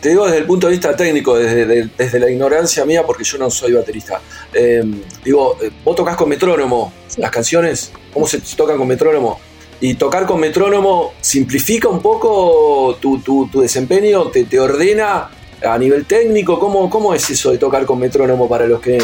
Te 0.00 0.08
digo 0.08 0.24
desde 0.24 0.38
el 0.38 0.46
punto 0.46 0.66
de 0.66 0.72
vista 0.72 0.96
técnico, 0.96 1.38
desde, 1.38 1.88
desde 1.96 2.18
la 2.18 2.28
ignorancia 2.28 2.84
mía, 2.84 3.04
porque 3.06 3.22
yo 3.22 3.38
no 3.38 3.50
soy 3.50 3.72
baterista. 3.72 4.20
Em, 4.52 5.00
digo, 5.24 5.56
eh, 5.62 5.70
vos 5.84 5.94
tocas 5.94 6.16
con 6.16 6.28
metrónomo 6.28 6.92
las 7.18 7.30
canciones, 7.30 7.92
¿cómo 8.12 8.26
se 8.26 8.40
tocan 8.56 8.78
con 8.78 8.88
metrónomo? 8.88 9.38
Y 9.80 9.94
tocar 9.94 10.26
con 10.26 10.40
metrónomo 10.40 11.12
simplifica 11.20 11.88
un 11.88 12.00
poco 12.00 12.96
tu, 13.00 13.18
tu, 13.20 13.60
desempeño, 13.60 14.28
te, 14.28 14.44
te, 14.44 14.58
ordena 14.58 15.30
a 15.64 15.78
nivel 15.78 16.04
técnico. 16.06 16.58
¿Cómo, 16.58 16.88
¿Cómo 16.88 17.14
es 17.14 17.28
eso 17.30 17.50
de 17.50 17.58
tocar 17.58 17.84
con 17.84 17.98
metrónomo 17.98 18.48
para 18.48 18.66
los 18.66 18.80
que, 18.80 18.98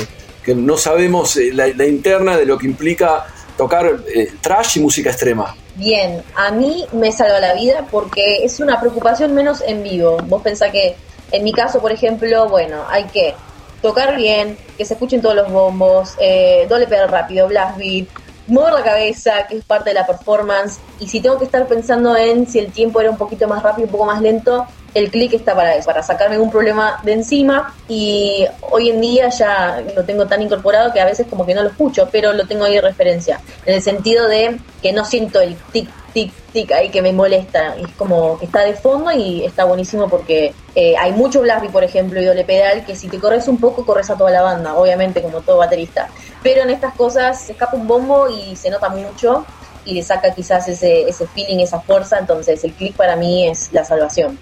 que 0.48 0.54
no 0.54 0.78
sabemos 0.78 1.36
eh, 1.36 1.50
la, 1.52 1.66
la, 1.68 1.86
interna 1.86 2.34
de 2.38 2.46
lo 2.46 2.56
que 2.56 2.66
implica 2.66 3.26
tocar 3.54 3.98
eh, 4.14 4.32
trash 4.40 4.78
y 4.78 4.80
música 4.80 5.10
extrema? 5.10 5.54
Bien, 5.74 6.22
a 6.34 6.50
mí 6.50 6.86
me 6.92 7.12
salva 7.12 7.38
la 7.38 7.52
vida 7.52 7.86
porque 7.90 8.42
es 8.42 8.58
una 8.58 8.80
preocupación 8.80 9.34
menos 9.34 9.60
en 9.60 9.82
vivo. 9.82 10.16
Vos 10.24 10.40
pensás 10.40 10.72
que, 10.72 10.96
en 11.32 11.44
mi 11.44 11.52
caso, 11.52 11.80
por 11.82 11.92
ejemplo, 11.92 12.48
bueno, 12.48 12.82
hay 12.88 13.04
que 13.04 13.34
tocar 13.82 14.16
bien, 14.16 14.56
que 14.78 14.86
se 14.86 14.94
escuchen 14.94 15.20
todos 15.20 15.36
los 15.36 15.52
bombos, 15.52 16.14
eh, 16.18 16.64
doble 16.66 16.86
pedal 16.86 17.10
rápido, 17.10 17.46
blast 17.46 17.76
beat, 17.76 18.08
mover 18.46 18.72
la 18.72 18.82
cabeza, 18.82 19.46
que 19.46 19.58
es 19.58 19.64
parte 19.66 19.90
de 19.90 19.94
la 19.94 20.06
performance, 20.06 20.78
y 20.98 21.08
si 21.08 21.20
tengo 21.20 21.38
que 21.38 21.44
estar 21.44 21.66
pensando 21.66 22.16
en 22.16 22.46
si 22.46 22.58
el 22.58 22.72
tiempo 22.72 23.02
era 23.02 23.10
un 23.10 23.18
poquito 23.18 23.46
más 23.46 23.62
rápido, 23.62 23.84
un 23.84 23.92
poco 23.92 24.06
más 24.06 24.22
lento, 24.22 24.66
el 24.94 25.10
clic 25.10 25.34
está 25.34 25.54
para 25.54 25.74
eso, 25.74 25.86
para 25.86 26.02
sacarme 26.02 26.38
un 26.38 26.50
problema 26.50 27.00
de 27.02 27.12
encima 27.12 27.74
y 27.88 28.46
hoy 28.70 28.90
en 28.90 29.00
día 29.00 29.28
ya 29.28 29.82
lo 29.94 30.04
tengo 30.04 30.26
tan 30.26 30.42
incorporado 30.42 30.92
que 30.92 31.00
a 31.00 31.04
veces 31.04 31.26
como 31.28 31.44
que 31.46 31.54
no 31.54 31.62
lo 31.62 31.70
escucho, 31.70 32.08
pero 32.10 32.32
lo 32.32 32.46
tengo 32.46 32.64
ahí 32.64 32.74
de 32.74 32.80
referencia, 32.80 33.40
en 33.66 33.74
el 33.74 33.82
sentido 33.82 34.28
de 34.28 34.58
que 34.82 34.92
no 34.92 35.04
siento 35.04 35.40
el 35.40 35.56
tic, 35.72 35.88
tic, 36.12 36.32
tic 36.52 36.72
ahí 36.72 36.88
que 36.88 37.02
me 37.02 37.12
molesta, 37.12 37.76
es 37.76 37.88
como 37.96 38.38
que 38.38 38.46
está 38.46 38.60
de 38.60 38.74
fondo 38.74 39.12
y 39.12 39.44
está 39.44 39.64
buenísimo 39.64 40.08
porque 40.08 40.54
eh, 40.74 40.96
hay 40.96 41.12
mucho 41.12 41.40
blast 41.42 41.66
por 41.70 41.84
ejemplo, 41.84 42.20
y 42.20 42.24
doble 42.24 42.44
pedal, 42.44 42.84
que 42.84 42.96
si 42.96 43.08
te 43.08 43.18
corres 43.18 43.48
un 43.48 43.58
poco, 43.58 43.84
corres 43.84 44.10
a 44.10 44.16
toda 44.16 44.30
la 44.30 44.42
banda, 44.42 44.74
obviamente 44.74 45.22
como 45.22 45.40
todo 45.40 45.58
baterista, 45.58 46.08
pero 46.42 46.62
en 46.62 46.70
estas 46.70 46.94
cosas 46.94 47.42
se 47.42 47.52
escapa 47.52 47.76
un 47.76 47.86
bombo 47.86 48.28
y 48.28 48.56
se 48.56 48.70
nota 48.70 48.88
mucho 48.88 49.44
y 49.84 49.94
le 49.94 50.02
saca 50.02 50.34
quizás 50.34 50.68
ese, 50.68 51.08
ese 51.08 51.26
feeling, 51.28 51.58
esa 51.58 51.80
fuerza, 51.80 52.18
entonces 52.18 52.62
el 52.64 52.72
click 52.72 52.94
para 52.94 53.16
mí 53.16 53.48
es 53.48 53.70
la 53.72 53.84
salvación. 53.84 54.38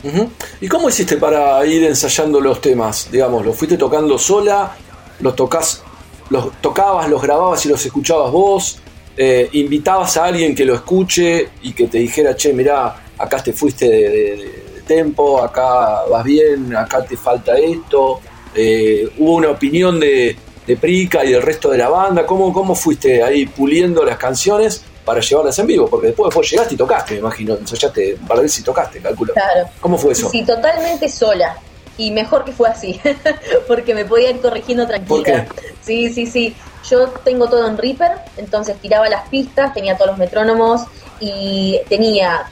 ¿Y 0.61 0.69
cómo 0.69 0.89
hiciste 0.89 1.17
para 1.17 1.65
ir 1.67 1.85
ensayando 1.85 2.41
los 2.41 2.61
temas? 2.61 3.09
Digamos, 3.11 3.45
¿los 3.45 3.57
fuiste 3.57 3.77
tocando 3.77 4.19
sola? 4.19 4.77
¿Los 5.21 5.37
tocas, 5.37 5.83
los 6.31 6.53
tocabas, 6.61 7.09
los 7.09 7.23
grababas 7.23 7.65
y 7.67 7.69
los 7.69 7.85
escuchabas 7.85 8.31
vos? 8.33 8.79
Eh, 9.17 9.49
¿Invitabas 9.53 10.17
a 10.17 10.27
alguien 10.27 10.55
que 10.55 10.65
lo 10.65 10.75
escuche 10.75 11.49
y 11.63 11.73
que 11.73 11.87
te 11.87 11.99
dijera, 11.99 12.37
che, 12.37 12.53
mirá, 12.53 12.95
acá 13.17 13.43
te 13.43 13.53
fuiste 13.53 13.89
de, 13.89 14.65
tempo, 14.87 15.43
acá 15.43 16.05
vas 16.11 16.25
bien, 16.25 16.75
acá 16.77 17.05
te 17.05 17.17
falta 17.17 17.57
esto? 17.57 18.21
Eh, 18.55 19.09
¿Hubo 19.19 19.35
una 19.35 19.51
opinión 19.51 19.99
de, 20.01 20.37
Prica 20.81 21.25
y 21.25 21.31
del 21.31 21.43
resto 21.43 21.71
de 21.71 21.79
la 21.79 21.89
banda? 21.89 22.27
¿Cómo, 22.27 22.53
¿Cómo 22.53 22.75
fuiste 22.75 23.23
ahí 23.23 23.47
puliendo 23.47 24.05
las 24.05 24.19
canciones 24.19 24.83
para 25.07 25.21
llevarlas 25.21 25.57
en 25.61 25.67
vivo, 25.69 25.89
porque 25.89 26.09
después, 26.09 26.29
después 26.29 26.51
llegaste 26.51 26.75
y 26.75 26.77
tocaste, 26.77 27.15
me 27.15 27.21
imagino, 27.21 27.55
ensayaste 27.55 28.15
un 28.15 28.27
par 28.27 28.39
de 28.39 28.43
veces 28.43 28.59
y 28.59 28.63
tocaste, 28.65 29.01
calculo. 29.01 29.33
Claro. 29.33 29.69
¿Cómo 29.81 29.97
fue 29.97 30.13
eso? 30.13 30.29
Sí, 30.29 30.45
totalmente 30.45 31.09
sola. 31.09 31.57
Y 31.97 32.11
mejor 32.11 32.45
que 32.45 32.53
fue 32.53 32.69
así, 32.69 33.01
porque 33.69 33.95
me 33.95 34.05
podía 34.05 34.31
ir 34.31 34.41
corrigiendo 34.41 34.85
tranquila. 34.85 35.09
¿Por 35.09 35.23
qué? 35.23 35.47
Sí, 35.81 36.13
sí, 36.13 36.27
sí. 36.27 36.57
yo 36.91 37.09
tengo 37.25 37.49
todo 37.49 37.69
en 37.69 37.79
Reaper, 37.79 38.19
entonces 38.37 38.77
tiraba 38.83 39.09
las 39.09 39.29
pistas, 39.29 39.73
tenía 39.73 39.97
todos 39.97 40.11
los 40.11 40.19
metrónomos 40.19 40.83
y 41.21 41.81
tenía, 41.89 42.51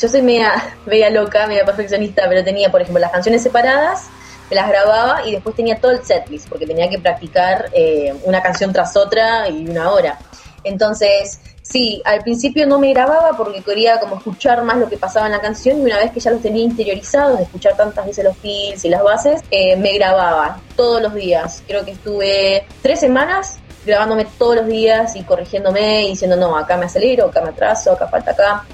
yo 0.00 0.08
soy 0.08 0.22
media, 0.22 0.76
media 0.86 1.10
loca, 1.10 1.48
media 1.48 1.64
perfeccionista, 1.64 2.22
pero 2.28 2.44
tenía, 2.44 2.70
por 2.70 2.80
ejemplo, 2.80 3.00
las 3.00 3.10
canciones 3.10 3.42
separadas, 3.42 4.04
me 4.48 4.54
las 4.54 4.68
grababa 4.68 5.26
y 5.26 5.32
después 5.32 5.56
tenía 5.56 5.80
todo 5.80 5.90
el 5.90 6.04
setlist, 6.04 6.48
porque 6.48 6.68
tenía 6.68 6.88
que 6.88 7.00
practicar 7.00 7.68
eh, 7.72 8.14
una 8.22 8.40
canción 8.40 8.72
tras 8.72 8.96
otra 8.96 9.48
y 9.48 9.68
una 9.68 9.90
hora. 9.90 10.20
Entonces, 10.62 11.40
sí, 11.70 12.02
al 12.04 12.22
principio 12.22 12.66
no 12.66 12.78
me 12.78 12.92
grababa 12.92 13.36
porque 13.36 13.62
quería 13.62 13.98
como 14.00 14.16
escuchar 14.16 14.62
más 14.62 14.78
lo 14.78 14.88
que 14.88 14.96
pasaba 14.96 15.26
en 15.26 15.32
la 15.32 15.40
canción 15.40 15.80
y 15.80 15.82
una 15.82 15.98
vez 15.98 16.10
que 16.12 16.20
ya 16.20 16.30
los 16.30 16.42
tenía 16.42 16.62
interiorizados, 16.62 17.38
de 17.38 17.44
escuchar 17.44 17.76
tantas 17.76 18.06
veces 18.06 18.24
los 18.24 18.36
fills 18.36 18.84
y 18.84 18.88
las 18.88 19.02
bases, 19.02 19.42
eh, 19.50 19.76
me 19.76 19.94
grababa 19.94 20.60
todos 20.76 21.02
los 21.02 21.14
días. 21.14 21.62
Creo 21.66 21.84
que 21.84 21.92
estuve 21.92 22.66
tres 22.82 23.00
semanas 23.00 23.58
grabándome 23.84 24.26
todos 24.36 24.56
los 24.56 24.66
días 24.66 25.14
y 25.16 25.22
corrigiéndome 25.22 26.04
y 26.04 26.08
diciendo, 26.10 26.36
no, 26.36 26.56
acá 26.56 26.76
me 26.76 26.86
acelero, 26.86 27.26
acá 27.26 27.40
me 27.40 27.50
atraso, 27.50 27.92
acá 27.92 28.08
falta 28.08 28.32
acá, 28.32 28.64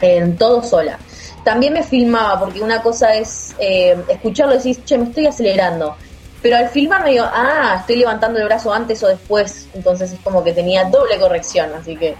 en 0.00 0.36
todo 0.36 0.62
sola. 0.62 0.98
También 1.44 1.72
me 1.72 1.84
filmaba, 1.84 2.40
porque 2.40 2.60
una 2.60 2.82
cosa 2.82 3.14
es 3.14 3.54
eh, 3.60 3.96
escucharlo 4.08 4.54
y 4.54 4.56
decir, 4.56 4.84
che, 4.84 4.98
me 4.98 5.04
estoy 5.04 5.26
acelerando. 5.26 5.96
Pero 6.42 6.56
al 6.56 6.68
filmar 6.68 7.02
me 7.02 7.10
digo, 7.10 7.24
ah, 7.24 7.78
estoy 7.80 7.96
levantando 7.96 8.38
el 8.38 8.44
brazo 8.44 8.72
antes 8.72 9.02
o 9.02 9.08
después. 9.08 9.68
Entonces 9.74 10.12
es 10.12 10.20
como 10.20 10.44
que 10.44 10.52
tenía 10.52 10.84
doble 10.84 11.18
corrección. 11.18 11.70
Así 11.74 11.96
que 11.96 12.14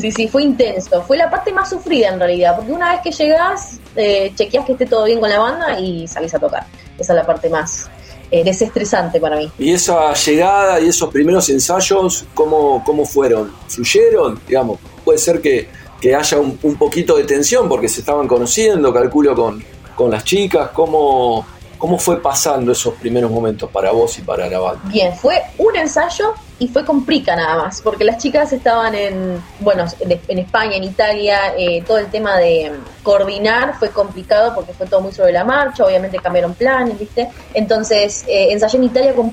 sí, 0.00 0.12
sí, 0.12 0.28
fue 0.28 0.42
intenso. 0.42 1.02
Fue 1.02 1.16
la 1.16 1.30
parte 1.30 1.52
más 1.52 1.70
sufrida 1.70 2.08
en 2.08 2.18
realidad. 2.18 2.54
Porque 2.56 2.72
una 2.72 2.92
vez 2.92 3.00
que 3.02 3.10
llegas, 3.10 3.78
eh, 3.96 4.32
chequeas 4.36 4.64
que 4.66 4.72
esté 4.72 4.86
todo 4.86 5.04
bien 5.04 5.20
con 5.20 5.30
la 5.30 5.38
banda 5.38 5.78
y 5.80 6.06
salís 6.06 6.34
a 6.34 6.38
tocar. 6.38 6.66
Esa 6.98 7.12
es 7.12 7.16
la 7.16 7.26
parte 7.26 7.48
más 7.48 7.90
eh, 8.30 8.44
desestresante 8.44 9.20
para 9.20 9.36
mí. 9.36 9.50
¿Y 9.58 9.72
esa 9.72 10.14
llegada 10.14 10.80
y 10.80 10.88
esos 10.88 11.10
primeros 11.10 11.48
ensayos, 11.48 12.24
cómo, 12.34 12.82
cómo 12.84 13.04
fueron? 13.04 13.52
¿Fluyeron? 13.68 14.40
Digamos, 14.46 14.78
puede 15.04 15.18
ser 15.18 15.40
que, 15.40 15.68
que 16.00 16.14
haya 16.14 16.38
un, 16.38 16.58
un, 16.62 16.76
poquito 16.76 17.16
de 17.16 17.24
tensión 17.24 17.68
porque 17.68 17.88
se 17.88 18.00
estaban 18.00 18.26
conociendo, 18.28 18.92
calculo, 18.92 19.34
con, 19.34 19.62
con 19.94 20.10
las 20.10 20.24
chicas. 20.24 20.70
¿Cómo, 20.72 21.44
¿Cómo 21.82 21.98
fue 21.98 22.22
pasando 22.22 22.70
esos 22.70 22.94
primeros 22.94 23.28
momentos 23.28 23.68
para 23.68 23.90
vos 23.90 24.16
y 24.16 24.22
para 24.22 24.46
la 24.46 24.60
banda? 24.60 24.82
Bien, 24.84 25.12
fue 25.16 25.42
un 25.58 25.74
ensayo 25.74 26.32
y 26.60 26.68
fue 26.68 26.84
con 26.84 27.04
nada 27.04 27.56
más, 27.56 27.80
porque 27.80 28.04
las 28.04 28.18
chicas 28.18 28.52
estaban 28.52 28.94
en, 28.94 29.42
bueno, 29.58 29.86
en 29.98 30.38
España, 30.38 30.76
en 30.76 30.84
Italia, 30.84 31.54
eh, 31.58 31.82
todo 31.84 31.98
el 31.98 32.06
tema 32.06 32.36
de 32.36 32.70
coordinar 33.02 33.76
fue 33.80 33.90
complicado 33.90 34.54
porque 34.54 34.72
fue 34.72 34.86
todo 34.86 35.00
muy 35.00 35.10
sobre 35.10 35.32
la 35.32 35.42
marcha, 35.42 35.84
obviamente 35.84 36.18
cambiaron 36.18 36.54
planes, 36.54 36.96
¿viste? 37.00 37.28
Entonces, 37.52 38.24
eh, 38.28 38.52
ensayé 38.52 38.78
en 38.78 38.84
Italia 38.84 39.12
con 39.12 39.32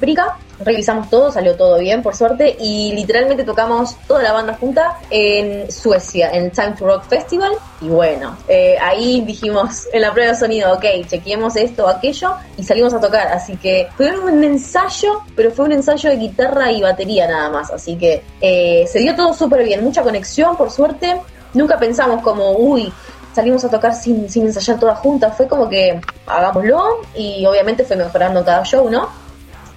revisamos 0.59 1.09
todo, 1.09 1.31
salió 1.31 1.55
todo 1.55 1.79
bien, 1.79 2.01
por 2.01 2.15
suerte, 2.15 2.55
y 2.59 2.93
literalmente 2.93 3.43
tocamos 3.43 3.95
toda 4.07 4.23
la 4.23 4.33
banda 4.33 4.57
junta 4.59 4.97
en 5.09 5.71
Suecia, 5.71 6.31
en 6.31 6.51
Time 6.51 6.75
to 6.77 6.85
Rock 6.85 7.03
Festival, 7.05 7.53
y 7.81 7.87
bueno, 7.87 8.37
eh, 8.47 8.77
ahí 8.81 9.21
dijimos 9.21 9.87
en 9.93 10.01
la 10.01 10.11
prueba 10.11 10.31
de 10.33 10.37
sonido, 10.37 10.73
ok, 10.73 10.85
chequeemos 11.07 11.55
esto 11.55 11.87
aquello, 11.87 12.33
y 12.57 12.63
salimos 12.63 12.93
a 12.93 12.99
tocar, 12.99 13.27
así 13.27 13.55
que 13.57 13.87
fue 13.95 14.17
un 14.19 14.43
ensayo, 14.43 15.21
pero 15.35 15.51
fue 15.51 15.65
un 15.65 15.73
ensayo 15.73 16.09
de 16.09 16.17
guitarra 16.17 16.71
y 16.71 16.81
batería 16.81 17.27
nada 17.27 17.49
más. 17.49 17.71
Así 17.71 17.95
que 17.95 18.23
eh, 18.41 18.85
se 18.87 18.99
dio 18.99 19.15
todo 19.15 19.33
súper 19.33 19.63
bien, 19.63 19.83
mucha 19.83 20.03
conexión, 20.03 20.55
por 20.55 20.71
suerte. 20.71 21.21
Nunca 21.53 21.77
pensamos 21.77 22.21
como, 22.21 22.51
uy, 22.51 22.91
salimos 23.33 23.63
a 23.65 23.69
tocar 23.69 23.93
sin, 23.95 24.29
sin 24.29 24.45
ensayar 24.45 24.79
todas 24.79 24.99
juntas. 24.99 25.35
Fue 25.35 25.47
como 25.47 25.67
que 25.69 25.99
hagámoslo 26.27 27.01
y 27.15 27.45
obviamente 27.45 27.83
fue 27.83 27.95
mejorando 27.95 28.43
cada 28.43 28.63
show, 28.63 28.89
¿no? 28.89 29.09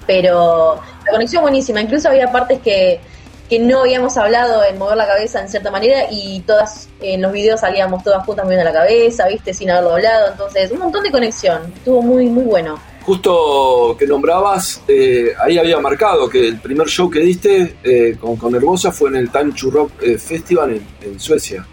Pero 0.07 0.81
la 1.07 1.13
conexión 1.13 1.43
buenísima. 1.43 1.81
Incluso 1.81 2.09
había 2.09 2.31
partes 2.31 2.61
que, 2.61 3.01
que 3.49 3.59
no 3.59 3.81
habíamos 3.81 4.17
hablado 4.17 4.65
en 4.65 4.79
mover 4.79 4.97
la 4.97 5.07
cabeza 5.07 5.41
en 5.41 5.49
cierta 5.49 5.71
manera 5.71 6.07
y 6.11 6.41
todas 6.41 6.89
en 7.01 7.23
los 7.23 7.33
videos 7.33 7.61
salíamos 7.61 8.03
todas 8.03 8.25
juntas 8.25 8.45
moviendo 8.45 8.65
la 8.65 8.73
cabeza, 8.73 9.27
¿viste? 9.29 9.55
Sin 9.55 9.71
haberlo 9.71 9.95
hablado. 9.95 10.33
Entonces, 10.33 10.71
un 10.71 10.79
montón 10.79 11.03
de 11.05 11.11
conexión. 11.11 11.73
Estuvo 11.77 12.03
muy, 12.03 12.27
muy 12.27 12.45
bueno 12.45 12.79
justo 13.03 13.97
que 13.99 14.07
nombrabas, 14.07 14.83
eh, 14.87 15.33
ahí 15.41 15.59
había 15.59 15.79
marcado 15.81 16.29
que 16.29 16.49
el 16.49 16.61
primer 16.61 16.89
show 16.89 17.11
que 17.11 17.21
diste 17.21 17.77
eh, 17.83 18.17
con, 18.19 18.37
con 18.37 18.55
Herbosa 18.55 18.93
fue 18.93 19.11
en 19.11 19.17
el 19.17 19.31
to 19.31 19.71
Rock 19.71 19.93
eh, 20.03 20.19
Festival 20.19 20.81
en, 21.01 21.21
Suecia. 21.21 21.67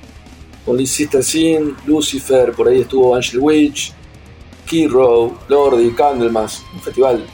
Con 0.65 0.85
Sister 0.85 1.23
Sin, 1.23 1.75
Lucifer, 1.85 2.51
por 2.51 2.67
ahí 2.67 2.81
estuvo 2.81 3.15
Angel 3.15 3.39
Witch, 3.39 3.93
Kiro, 4.65 5.39
Lordi, 5.47 5.91
Candlemas, 5.91 6.63
un 6.73 6.81
festival 6.81 7.25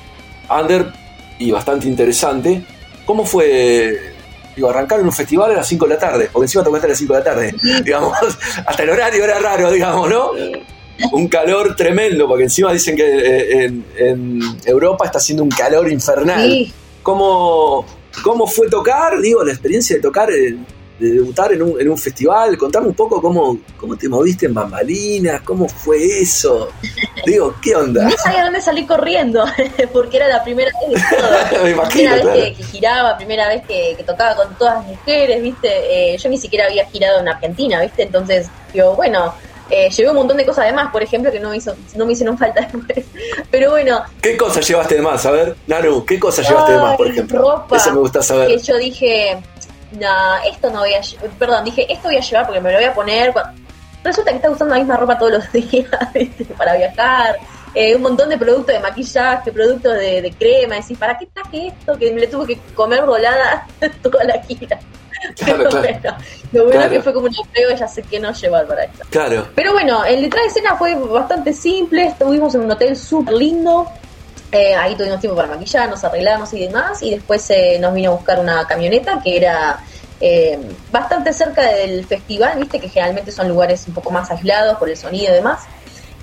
under 0.50 0.92
y 1.40 1.52
bastante 1.52 1.88
interesante. 1.88 2.66
¿Cómo 3.06 3.26
fue 3.26 4.14
digo, 4.56 4.70
arrancar 4.70 5.00
en 5.00 5.06
un 5.06 5.12
festival 5.12 5.52
a 5.52 5.56
las 5.56 5.68
5 5.68 5.86
de 5.86 5.94
la 5.94 6.00
tarde, 6.00 6.30
porque 6.32 6.46
encima 6.46 6.64
tocaste 6.64 6.88
a 6.88 6.90
las 6.90 6.98
5 6.98 7.14
de 7.14 7.20
la 7.20 7.26
tarde, 7.26 7.56
digamos, 7.84 8.18
hasta 8.66 8.84
el 8.84 8.90
horario 8.90 9.24
era 9.24 9.40
raro, 9.40 9.72
digamos, 9.72 10.10
¿no? 10.10 10.32
un 11.12 11.28
calor 11.28 11.76
tremendo, 11.76 12.28
porque 12.28 12.44
encima 12.44 12.72
dicen 12.72 12.96
que 12.96 13.04
eh, 13.04 13.66
en, 13.98 14.42
Europa 14.66 15.06
está 15.06 15.18
haciendo 15.18 15.44
un 15.44 15.50
calor 15.50 15.92
infernal. 15.92 16.72
¿Cómo, 17.04 17.86
¿Cómo, 18.24 18.48
fue 18.48 18.70
tocar? 18.70 19.20
Digo, 19.20 19.44
la 19.44 19.52
experiencia 19.52 19.98
de 19.98 20.02
tocar, 20.02 20.30
de 21.00 21.12
debutar 21.12 21.52
en 21.54 21.62
un, 21.62 21.80
en 21.80 21.90
un 21.90 21.98
festival. 21.98 22.58
Contame 22.58 22.88
un 22.88 22.94
poco 22.94 23.22
cómo, 23.22 23.58
cómo 23.78 23.96
te 23.96 24.08
moviste 24.08 24.46
en 24.46 24.54
bambalinas, 24.54 25.42
cómo 25.42 25.68
fue 25.68 26.22
eso. 26.22 26.70
Digo, 27.26 27.56
¿qué 27.62 27.76
onda? 27.76 28.04
No 28.04 28.18
sabía 28.18 28.44
dónde 28.44 28.62
salí 28.62 28.86
corriendo, 28.86 29.46
porque 29.94 30.18
era 30.18 30.28
la 30.28 30.44
primera 30.44 30.72
vez 30.90 31.02
primera 31.90 32.24
vez 32.24 32.58
que, 32.58 32.64
giraba, 32.64 33.18
primera 33.18 33.48
vez 33.48 33.64
que, 33.66 34.04
tocaba 34.06 34.36
con 34.36 34.56
todas 34.56 34.76
las 34.76 34.88
mujeres, 34.88 35.42
¿viste? 35.42 36.14
Eh, 36.14 36.18
yo 36.18 36.30
ni 36.30 36.38
siquiera 36.38 36.66
había 36.66 36.86
girado 36.86 37.20
en 37.20 37.28
Argentina, 37.28 37.82
¿viste? 37.82 38.04
Entonces, 38.04 38.48
digo, 38.74 38.96
bueno 38.96 39.34
eh, 39.70 39.90
llevé 39.90 40.10
un 40.10 40.16
montón 40.16 40.38
de 40.38 40.46
cosas 40.46 40.66
además, 40.66 40.92
por 40.92 41.02
ejemplo, 41.02 41.32
que 41.32 41.40
no 41.40 41.50
me, 41.50 41.58
hizo, 41.58 41.76
no 41.96 42.06
me 42.06 42.14
hicieron 42.14 42.38
falta 42.38 42.62
después. 42.72 43.06
Pero 43.50 43.72
bueno. 43.72 44.04
¿Qué 44.22 44.38
cosas 44.38 44.68
llevaste 44.68 44.96
de 44.96 45.02
más? 45.02 45.26
A 45.26 45.32
ver, 45.32 45.56
Naru, 45.68 46.06
¿qué 46.06 46.20
cosas 46.20 46.48
llevaste 46.48 46.74
de 46.74 46.78
más, 46.80 46.98
por 46.98 47.08
ejemplo? 47.08 47.40
Ropa. 47.40 47.78
Eso 47.78 47.94
me 47.94 48.00
gusta 48.00 48.22
saber. 48.22 48.48
Que 48.48 48.60
yo 48.60 48.78
dije, 48.78 49.38
no, 49.92 50.38
esto 50.50 50.70
no 50.70 50.80
voy 50.80 50.94
a. 50.94 51.02
Perdón, 51.38 51.66
dije, 51.66 51.92
esto 51.92 52.08
voy 52.08 52.18
a 52.18 52.22
llevar 52.22 52.46
porque 52.46 52.62
me 52.62 52.72
lo 52.72 52.78
voy 52.78 52.86
a 52.86 52.94
poner. 52.94 53.34
Resulta 54.04 54.32
que 54.32 54.38
está 54.38 54.52
usando 54.52 54.76
la 54.76 54.80
misma 54.80 54.98
ropa 54.98 55.18
todos 55.18 55.32
los 55.34 55.52
días 55.72 55.90
para 56.58 56.76
viajar. 56.76 57.38
Eh, 57.74 57.94
un 57.94 58.04
montón 58.04 58.30
de 58.30 58.38
productos 58.38 58.74
de 58.74 58.80
maquillaje, 58.80 59.52
productos 59.52 59.94
de, 59.94 60.22
de 60.22 60.32
crema. 60.32 60.76
Decís, 60.76 60.98
¿para 60.98 61.18
qué 61.18 61.28
traje 61.28 61.68
esto? 61.68 61.98
Que 61.98 62.12
me 62.12 62.22
le 62.22 62.28
tuve 62.28 62.48
que 62.48 62.60
comer 62.74 63.06
volada 63.06 63.68
toda 64.02 64.24
la 64.24 64.42
gira. 64.44 64.80
Claro, 65.36 65.70
claro. 65.70 66.18
lo 66.52 66.66
bueno 66.66 66.90
que 66.90 67.02
fue 67.02 67.12
como 67.12 67.26
un 67.26 67.36
empleo, 67.36 67.76
ya 67.76 67.88
sé 67.88 68.04
que 68.04 68.20
no 68.20 68.32
llevar 68.32 68.68
para 68.68 68.84
esto. 68.84 69.04
Claro. 69.10 69.48
Pero 69.56 69.72
bueno, 69.74 70.06
el 70.06 70.22
detrás 70.22 70.44
de 70.44 70.48
escena 70.50 70.76
fue 70.76 70.94
bastante 70.94 71.52
simple. 71.52 72.08
Estuvimos 72.08 72.54
en 72.54 72.62
un 72.62 72.72
hotel 72.72 72.96
súper 72.96 73.34
lindo. 73.34 73.88
Eh, 74.56 74.74
ahí 74.74 74.96
tuvimos 74.96 75.20
tiempo 75.20 75.36
para 75.36 75.50
maquillarnos, 75.50 76.02
arreglarnos 76.06 76.54
y 76.54 76.60
demás. 76.62 77.04
Y 77.04 77.12
después 77.12 77.46
eh, 77.50 77.78
nos 77.78 77.94
vino 77.94 78.12
a 78.12 78.16
buscar 78.16 78.40
una 78.40 78.66
camioneta 78.66 79.20
que 79.22 79.36
era 79.36 79.84
eh, 80.22 80.58
bastante 80.94 81.34
cerca 81.34 81.62
del 81.62 82.06
festival, 82.06 82.58
viste 82.60 82.80
que 82.80 82.88
generalmente 82.88 83.34
son 83.34 83.50
lugares 83.50 83.86
un 83.86 83.94
poco 83.94 84.12
más 84.12 84.32
aislados 84.32 84.78
por 84.78 84.90
el 84.90 84.96
sonido 84.96 85.34
y 85.34 85.36
demás. 85.36 85.64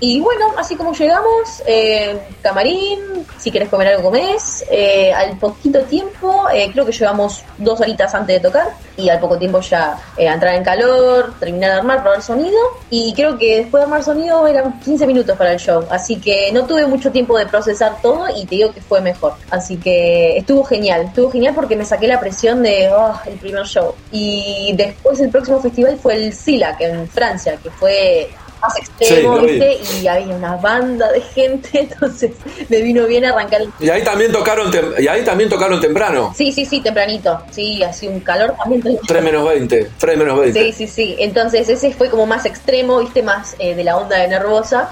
Y 0.05 0.19
bueno, 0.19 0.47
así 0.57 0.75
como 0.75 0.91
llegamos, 0.91 1.63
eh, 1.65 2.19
camarín, 2.41 3.25
si 3.37 3.49
querés 3.49 3.69
comer 3.69 3.87
algo 3.87 4.11
comés, 4.11 4.65
eh, 4.69 5.13
al 5.13 5.37
poquito 5.37 5.79
tiempo, 5.83 6.43
eh, 6.53 6.69
creo 6.73 6.85
que 6.85 6.91
llevamos 6.91 7.41
dos 7.57 7.79
horitas 7.79 8.13
antes 8.13 8.35
de 8.35 8.49
tocar 8.49 8.67
y 8.97 9.07
al 9.07 9.21
poco 9.21 9.37
tiempo 9.37 9.61
ya 9.61 9.97
entrar 10.17 10.55
en 10.55 10.63
calor, 10.65 11.33
terminar 11.39 11.71
de 11.71 11.77
armar, 11.77 12.01
probar 12.01 12.21
sonido. 12.21 12.57
Y 12.89 13.13
creo 13.13 13.37
que 13.37 13.59
después 13.59 13.79
de 13.79 13.85
armar 13.85 14.03
sonido 14.03 14.45
eran 14.45 14.77
15 14.81 15.07
minutos 15.07 15.37
para 15.37 15.53
el 15.53 15.59
show, 15.59 15.85
así 15.89 16.17
que 16.17 16.51
no 16.51 16.65
tuve 16.65 16.85
mucho 16.85 17.09
tiempo 17.09 17.37
de 17.37 17.45
procesar 17.45 17.95
todo 18.01 18.27
y 18.35 18.45
te 18.45 18.55
digo 18.55 18.73
que 18.73 18.81
fue 18.81 18.99
mejor, 18.99 19.35
así 19.51 19.77
que 19.77 20.37
estuvo 20.37 20.65
genial, 20.65 21.03
estuvo 21.03 21.31
genial 21.31 21.55
porque 21.55 21.77
me 21.77 21.85
saqué 21.85 22.09
la 22.09 22.19
presión 22.19 22.61
de 22.61 22.91
oh, 22.91 23.17
el 23.25 23.35
primer 23.35 23.65
show. 23.65 23.95
Y 24.11 24.73
después 24.75 25.21
el 25.21 25.29
próximo 25.29 25.61
festival 25.61 25.97
fue 25.97 26.15
el 26.15 26.33
SILAC 26.33 26.81
en 26.81 27.07
Francia, 27.07 27.57
que 27.63 27.69
fue 27.71 28.29
más 28.63 28.77
extremo, 28.77 29.39
¿viste? 29.39 29.79
Y 30.01 30.07
había 30.07 30.35
una 30.35 30.55
banda 30.55 31.11
de 31.11 31.21
gente, 31.21 31.69
entonces 31.73 32.31
me 32.69 32.81
vino 32.81 33.05
bien 33.05 33.25
arrancar 33.25 33.61
el... 33.61 33.71
Y 33.79 33.89
ahí 33.89 34.03
también 34.03 34.31
tocaron 34.31 34.71
y 34.97 35.07
ahí 35.07 35.23
también 35.23 35.49
tocaron 35.49 35.81
temprano. 35.81 36.33
Sí, 36.35 36.51
sí, 36.51 36.65
sí, 36.65 36.81
tempranito. 36.81 37.43
Sí, 37.51 37.83
así 37.83 38.07
un 38.07 38.21
calor 38.21 38.55
también. 38.57 38.99
3 39.05 39.23
menos 39.23 39.45
20, 39.47 39.91
3 39.97 40.17
menos 40.17 40.39
20. 40.39 40.63
Sí, 40.63 40.71
sí, 40.71 40.87
sí. 40.87 41.15
Entonces 41.19 41.67
ese 41.69 41.91
fue 41.91 42.09
como 42.09 42.25
más 42.25 42.45
extremo, 42.45 42.99
¿viste? 42.99 43.21
Más 43.21 43.55
eh, 43.59 43.75
de 43.75 43.83
la 43.83 43.97
onda 43.97 44.17
de 44.17 44.27
nervosa. 44.27 44.89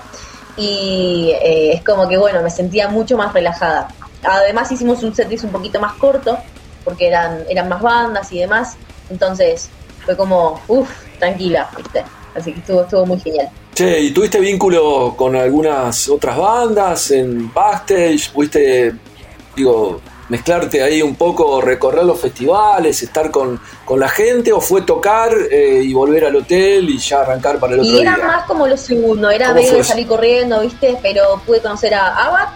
Y 0.58 1.32
eh, 1.42 1.74
es 1.74 1.84
como 1.84 2.08
que, 2.08 2.18
bueno, 2.18 2.42
me 2.42 2.50
sentía 2.50 2.90
mucho 2.90 3.18
más 3.18 3.34
relajada. 3.34 3.88
Además 4.24 4.72
hicimos 4.72 5.02
un 5.04 5.16
setlist 5.16 5.46
un 5.46 5.52
poquito 5.52 5.80
más 5.80 5.94
corto, 5.94 6.38
porque 6.84 7.08
eran, 7.08 7.46
eran 7.50 7.70
más 7.70 7.82
bandas 7.82 8.32
y 8.32 8.40
demás. 8.40 8.76
Entonces 9.10 9.70
fue 10.06 10.18
como, 10.18 10.62
uff, 10.68 10.90
tranquila, 11.20 11.70
¿viste? 11.78 12.04
Así 12.36 12.54
que 12.54 12.60
estuvo, 12.60 12.82
estuvo 12.82 13.06
muy 13.06 13.20
genial. 13.20 13.50
Che, 13.82 14.00
¿y 14.00 14.12
tuviste 14.12 14.40
vínculo 14.40 15.16
con 15.18 15.36
algunas 15.36 16.08
otras 16.10 16.38
bandas 16.38 17.10
en 17.12 17.52
backstage? 17.54 18.32
¿Fuiste, 18.32 18.94
digo, 19.56 20.00
mezclarte 20.30 20.84
ahí 20.84 21.02
un 21.02 21.16
poco, 21.16 21.60
recorrer 21.62 22.04
los 22.06 22.20
festivales, 22.20 23.02
estar 23.02 23.32
con, 23.32 23.60
con 23.84 24.00
la 24.00 24.08
gente, 24.08 24.54
o 24.54 24.62
fue 24.62 24.84
tocar 24.84 25.32
eh, 25.50 25.82
y 25.84 25.94
volver 25.94 26.26
al 26.26 26.36
hotel 26.36 26.90
y 26.90 27.00
ya 27.00 27.22
arrancar 27.22 27.58
para 27.60 27.74
el 27.74 27.80
otro 27.80 27.92
Y 27.92 28.02
día? 28.02 28.14
era 28.14 28.18
más 28.28 28.44
como 28.46 28.68
lo 28.68 28.78
segundo, 28.78 29.30
era 29.32 29.48
¿Cómo 29.48 29.56
medio 29.56 29.70
fue 29.70 29.76
de 29.78 29.82
eso? 29.82 29.90
salir 29.90 30.08
corriendo, 30.08 30.60
¿viste? 30.62 30.98
Pero 31.02 31.42
pude 31.46 31.60
conocer 31.60 31.94
a 31.96 32.16
Abat, 32.28 32.50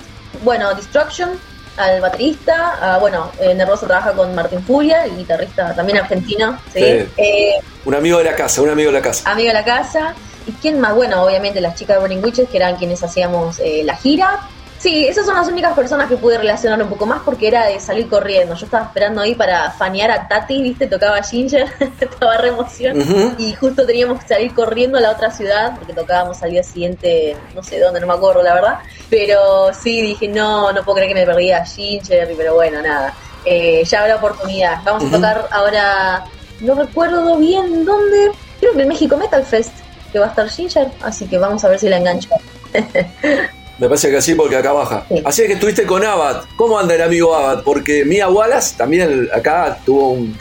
bueno, 0.43 0.73
Destruction, 0.75 1.31
al 1.77 2.01
baterista, 2.01 2.77
a, 2.95 2.99
bueno, 2.99 3.31
eh, 3.39 3.53
Nervoso 3.55 3.87
trabaja 3.87 4.13
con 4.13 4.33
Martín 4.35 4.63
Furia, 4.63 5.05
el 5.05 5.17
guitarrista 5.17 5.73
también 5.75 5.97
argentino, 5.97 6.57
¿sí? 6.71 6.79
Sí. 6.79 7.07
Eh, 7.17 7.53
Un 7.83 7.95
amigo 7.95 8.19
de 8.19 8.25
la 8.25 8.35
casa, 8.35 8.61
un 8.61 8.69
amigo 8.69 8.91
de 8.91 8.97
la 8.99 9.03
casa. 9.03 9.29
amigo 9.31 9.47
de 9.47 9.53
la 9.55 9.65
casa. 9.65 10.13
¿Y 10.47 10.51
quién 10.53 10.79
más? 10.79 10.95
Bueno, 10.95 11.23
obviamente 11.23 11.61
las 11.61 11.75
chicas 11.75 11.95
de 11.95 12.01
Burning 12.01 12.23
Witches, 12.23 12.49
que 12.49 12.57
eran 12.57 12.75
quienes 12.75 13.03
hacíamos 13.03 13.59
eh, 13.59 13.83
la 13.83 13.95
gira. 13.95 14.39
Sí, 14.77 15.07
esas 15.07 15.25
son 15.25 15.35
las 15.35 15.47
únicas 15.47 15.73
personas 15.73 16.07
que 16.07 16.17
pude 16.17 16.37
relacionar 16.37 16.81
un 16.83 16.89
poco 16.89 17.05
más 17.05 17.21
porque 17.23 17.47
era 17.47 17.65
de 17.65 17.79
salir 17.79 18.07
corriendo. 18.07 18.53
Yo 18.55 18.65
estaba 18.65 18.85
esperando 18.85 19.21
ahí 19.21 19.33
para 19.33 19.71
fanear 19.71 20.11
a 20.11 20.27
Tati, 20.27 20.61
¿viste? 20.61 20.85
Tocaba 20.85 21.23
Ginger, 21.23 21.67
estaba 21.99 22.37
re 22.37 22.49
emoción. 22.49 23.35
Y 23.39 23.53
justo 23.55 23.85
teníamos 23.85 24.21
que 24.21 24.27
salir 24.35 24.53
corriendo 24.53 24.97
a 24.97 25.01
la 25.01 25.11
otra 25.11 25.31
ciudad 25.31 25.75
porque 25.77 25.93
tocábamos 25.93 26.43
al 26.43 26.51
día 26.51 26.63
siguiente, 26.63 27.35
no 27.55 27.63
sé 27.63 27.79
dónde, 27.79 27.99
no 28.01 28.07
me 28.07 28.13
acuerdo 28.13 28.43
la 28.43 28.53
verdad. 28.53 28.79
Pero 29.09 29.73
sí, 29.73 30.01
dije, 30.01 30.27
no, 30.27 30.71
no 30.71 30.83
puedo 30.83 30.97
creer 30.97 31.13
que 31.13 31.19
me 31.19 31.25
perdí 31.25 31.51
a 31.51 31.65
Ginger, 31.65 32.33
pero 32.37 32.53
bueno, 32.53 32.81
nada. 32.81 33.13
Eh, 33.45 33.83
ya 33.85 34.01
habrá 34.01 34.17
oportunidad. 34.17 34.83
Vamos 34.83 35.05
a 35.05 35.15
tocar 35.15 35.47
ahora, 35.51 36.25
no 36.59 36.75
recuerdo 36.75 37.37
bien 37.37 37.85
dónde, 37.85 38.31
creo 38.59 38.73
que 38.73 38.81
en 38.81 38.87
México 38.87 39.17
Metal 39.17 39.43
Fest, 39.43 39.84
que 40.15 40.19
va 40.19 40.27
a 40.27 40.29
estar 40.29 40.47
Ginger, 40.49 40.87
así 41.01 41.25
que 41.27 41.37
vamos 41.37 41.61
a 41.65 41.67
ver 41.67 41.77
si 41.77 41.89
la 41.89 41.97
engancho. 41.97 42.29
Me 43.77 43.89
parece 43.89 44.09
que 44.09 44.21
sí, 44.21 44.33
porque 44.35 44.55
acá 44.55 44.71
baja. 44.71 45.03
Sí. 45.09 45.21
Así 45.25 45.41
es 45.41 45.47
que 45.49 45.53
estuviste 45.55 45.85
con 45.85 46.01
Abad. 46.05 46.43
¿Cómo 46.55 46.79
anda 46.79 46.95
el 46.95 47.01
amigo 47.01 47.35
Abad? 47.35 47.61
Porque 47.63 48.05
Mia 48.05 48.29
Wallace 48.29 48.77
también 48.77 49.27
acá 49.33 49.77
tuvo 49.85 50.11
un, 50.11 50.37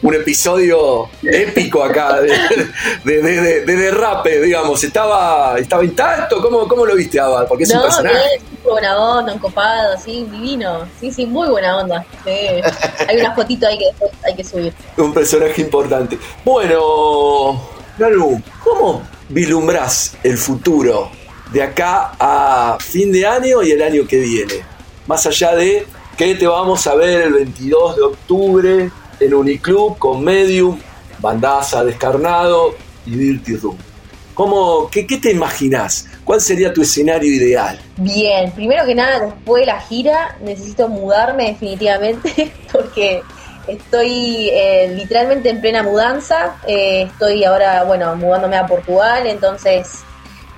un 0.00 0.14
episodio 0.14 1.10
épico 1.22 1.84
acá 1.84 2.22
de, 2.22 2.28
de, 3.04 3.20
de- 3.20 3.40
de- 3.42 3.60
de 3.66 3.76
derrape, 3.76 4.40
digamos. 4.40 4.82
¿Estaba, 4.82 5.58
estaba 5.58 5.84
intacto? 5.84 6.40
¿Cómo, 6.40 6.66
¿Cómo 6.66 6.86
lo 6.86 6.94
viste, 6.96 7.20
Abad? 7.20 7.46
Porque 7.46 7.64
es 7.64 7.74
un 7.74 7.82
personaje. 7.82 8.16
bien, 8.16 8.42
buena 8.64 8.96
onda, 8.98 9.34
un 9.34 9.38
copado, 9.38 9.92
así, 9.92 10.24
divino. 10.32 10.88
Sí, 10.98 11.12
sí, 11.12 11.26
muy 11.26 11.46
buena 11.50 11.76
onda. 11.76 12.06
Sí. 12.24 12.30
Hay 13.06 13.20
una 13.20 13.34
fotito 13.34 13.66
ahí 13.66 13.76
que 13.76 13.90
hay 14.24 14.34
que 14.34 14.44
subir. 14.44 14.72
Un 14.96 15.12
personaje 15.12 15.60
importante. 15.60 16.18
Bueno, 16.42 17.60
Nalu, 17.98 18.40
¿cómo 18.64 19.02
vislumbrás 19.28 20.16
el 20.22 20.36
futuro 20.36 21.10
de 21.52 21.62
acá 21.62 22.12
a 22.18 22.78
fin 22.80 23.12
de 23.12 23.26
año 23.26 23.62
y 23.62 23.70
el 23.70 23.82
año 23.82 24.06
que 24.06 24.18
viene? 24.18 24.54
Más 25.06 25.26
allá 25.26 25.54
de 25.54 25.86
que 26.16 26.34
te 26.34 26.46
vamos 26.46 26.86
a 26.86 26.94
ver 26.94 27.22
el 27.22 27.32
22 27.32 27.96
de 27.96 28.02
octubre 28.02 28.90
en 29.20 29.34
Uniclub 29.34 29.98
con 29.98 30.22
Medium, 30.22 30.78
Bandaza, 31.20 31.84
Descarnado 31.84 32.74
y 33.06 33.10
Dirty 33.12 33.56
Room. 33.56 33.76
¿Cómo, 34.34 34.88
qué, 34.88 35.06
¿Qué 35.06 35.18
te 35.18 35.32
imaginás? 35.32 36.06
¿Cuál 36.24 36.40
sería 36.40 36.72
tu 36.72 36.82
escenario 36.82 37.32
ideal? 37.32 37.80
Bien, 37.96 38.52
primero 38.52 38.84
que 38.86 38.94
nada, 38.94 39.26
después 39.26 39.62
de 39.62 39.66
la 39.66 39.80
gira, 39.80 40.36
necesito 40.40 40.88
mudarme 40.88 41.46
definitivamente 41.46 42.52
porque 42.72 43.22
estoy 43.68 44.50
eh, 44.50 44.92
literalmente 44.96 45.50
en 45.50 45.60
plena 45.60 45.82
mudanza. 45.82 46.56
Eh, 46.66 47.02
estoy 47.02 47.44
ahora, 47.44 47.84
bueno, 47.84 48.16
mudándome 48.16 48.56
a 48.56 48.66
Portugal, 48.66 49.26
entonces, 49.26 50.00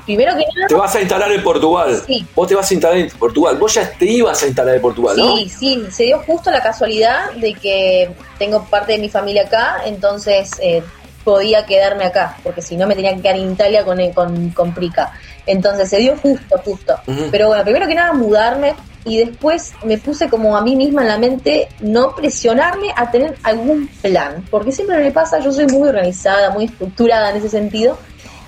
primero 0.07 0.33
que 0.33 0.45
nada, 0.55 0.69
Te 0.69 0.75
vas 0.75 0.95
a 0.95 1.01
instalar 1.01 1.33
en 1.33 1.43
Portugal. 1.43 2.03
Sí. 2.07 2.27
Vos 2.35 2.49
te 2.49 2.55
vas 2.55 2.71
a 2.71 2.75
instalar 2.75 2.99
en 2.99 3.11
Portugal. 3.11 3.59
Vos 3.59 3.75
ya 3.75 3.91
te 3.91 4.05
ibas 4.05 4.43
a 4.43 4.47
instalar 4.47 4.77
en 4.77 4.83
Portugal, 4.83 5.17
¿no? 5.17 5.37
Sí, 5.37 5.49
sí, 5.49 5.87
se 5.91 6.05
dio 6.05 6.19
justo 6.21 6.51
la 6.51 6.63
casualidad 6.63 7.33
de 7.33 7.55
que 7.55 8.11
tengo 8.39 8.65
parte 8.65 8.93
de 8.93 8.99
mi 8.99 9.09
familia 9.09 9.43
acá, 9.43 9.83
entonces 9.85 10.53
eh, 10.61 10.83
podía 11.25 11.67
quedarme 11.67 12.05
acá, 12.05 12.39
porque 12.43 12.63
si 12.63 12.77
no 12.77 12.87
me 12.87 12.95
tenía 12.95 13.15
que 13.15 13.23
quedar 13.23 13.37
en 13.37 13.53
Italia 13.53 13.85
con, 13.85 13.99
con, 14.13 14.51
con 14.51 14.73
Prica. 14.73 15.13
Entonces 15.47 15.89
se 15.91 15.99
dio 15.99 16.17
justo, 16.17 16.61
justo. 16.65 16.95
Pero 17.31 17.49
bueno, 17.49 17.65
primero 17.65 17.87
que 17.87 17.95
nada 17.95 18.13
mudarme 18.13 18.75
y 19.05 19.19
después 19.19 19.73
me 19.85 19.99
puse 19.99 20.29
como 20.29 20.57
a 20.57 20.63
mí 20.63 20.77
misma 20.77 21.03
en 21.03 21.09
la 21.09 21.19
mente 21.19 21.69
no 21.81 22.15
presionarme 22.15 22.89
a 22.95 23.11
tener 23.11 23.37
algún 23.43 23.89
plan, 24.03 24.45
porque 24.51 24.73
siempre 24.73 24.99
me 24.99 25.11
pasa, 25.11 25.39
yo 25.41 25.53
soy 25.53 25.67
muy 25.67 25.89
organizada, 25.89 26.51
muy 26.51 26.65
estructurada 26.67 27.31
en 27.31 27.37
ese 27.37 27.49
sentido, 27.49 27.99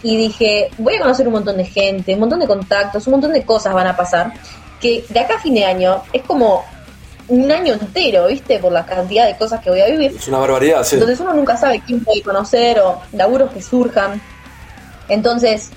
y 0.03 0.17
dije, 0.17 0.71
voy 0.79 0.97
a 0.97 1.01
conocer 1.01 1.27
un 1.27 1.35
montón 1.35 1.57
de 1.57 1.65
gente, 1.65 2.15
un 2.15 2.21
montón 2.21 2.41
de 2.41 2.47
contactos, 2.47 3.07
un 3.07 3.13
montón 3.13 3.33
de 3.33 3.45
cosas 3.45 3.73
van 3.73 3.87
a 3.87 3.97
pasar, 3.97 4.33
que 4.81 5.05
de 5.09 5.21
acá 5.21 5.37
a 5.37 5.39
fin 5.39 5.55
de 5.55 5.65
año 5.65 6.03
es 6.13 6.23
como 6.23 6.65
un 7.29 7.51
año 7.51 7.75
entero, 7.75 8.27
¿viste? 8.27 8.59
Por 8.59 8.73
la 8.73 8.85
cantidad 8.85 9.27
de 9.27 9.37
cosas 9.37 9.61
que 9.61 9.71
voy 9.71 9.81
a 9.81 9.87
vivir. 9.87 10.13
Es 10.17 10.29
una 10.29 10.39
barbaridad, 10.39 10.83
sí. 10.85 10.97
Entonces 10.97 11.21
uno 11.21 11.33
nunca 11.33 11.57
sabe 11.57 11.81
quién 11.87 12.03
puede 12.03 12.21
conocer 12.21 12.81
o 12.81 13.01
laburos 13.13 13.53
que 13.53 13.63
surjan. 13.63 14.21
Entonces, 15.09 15.71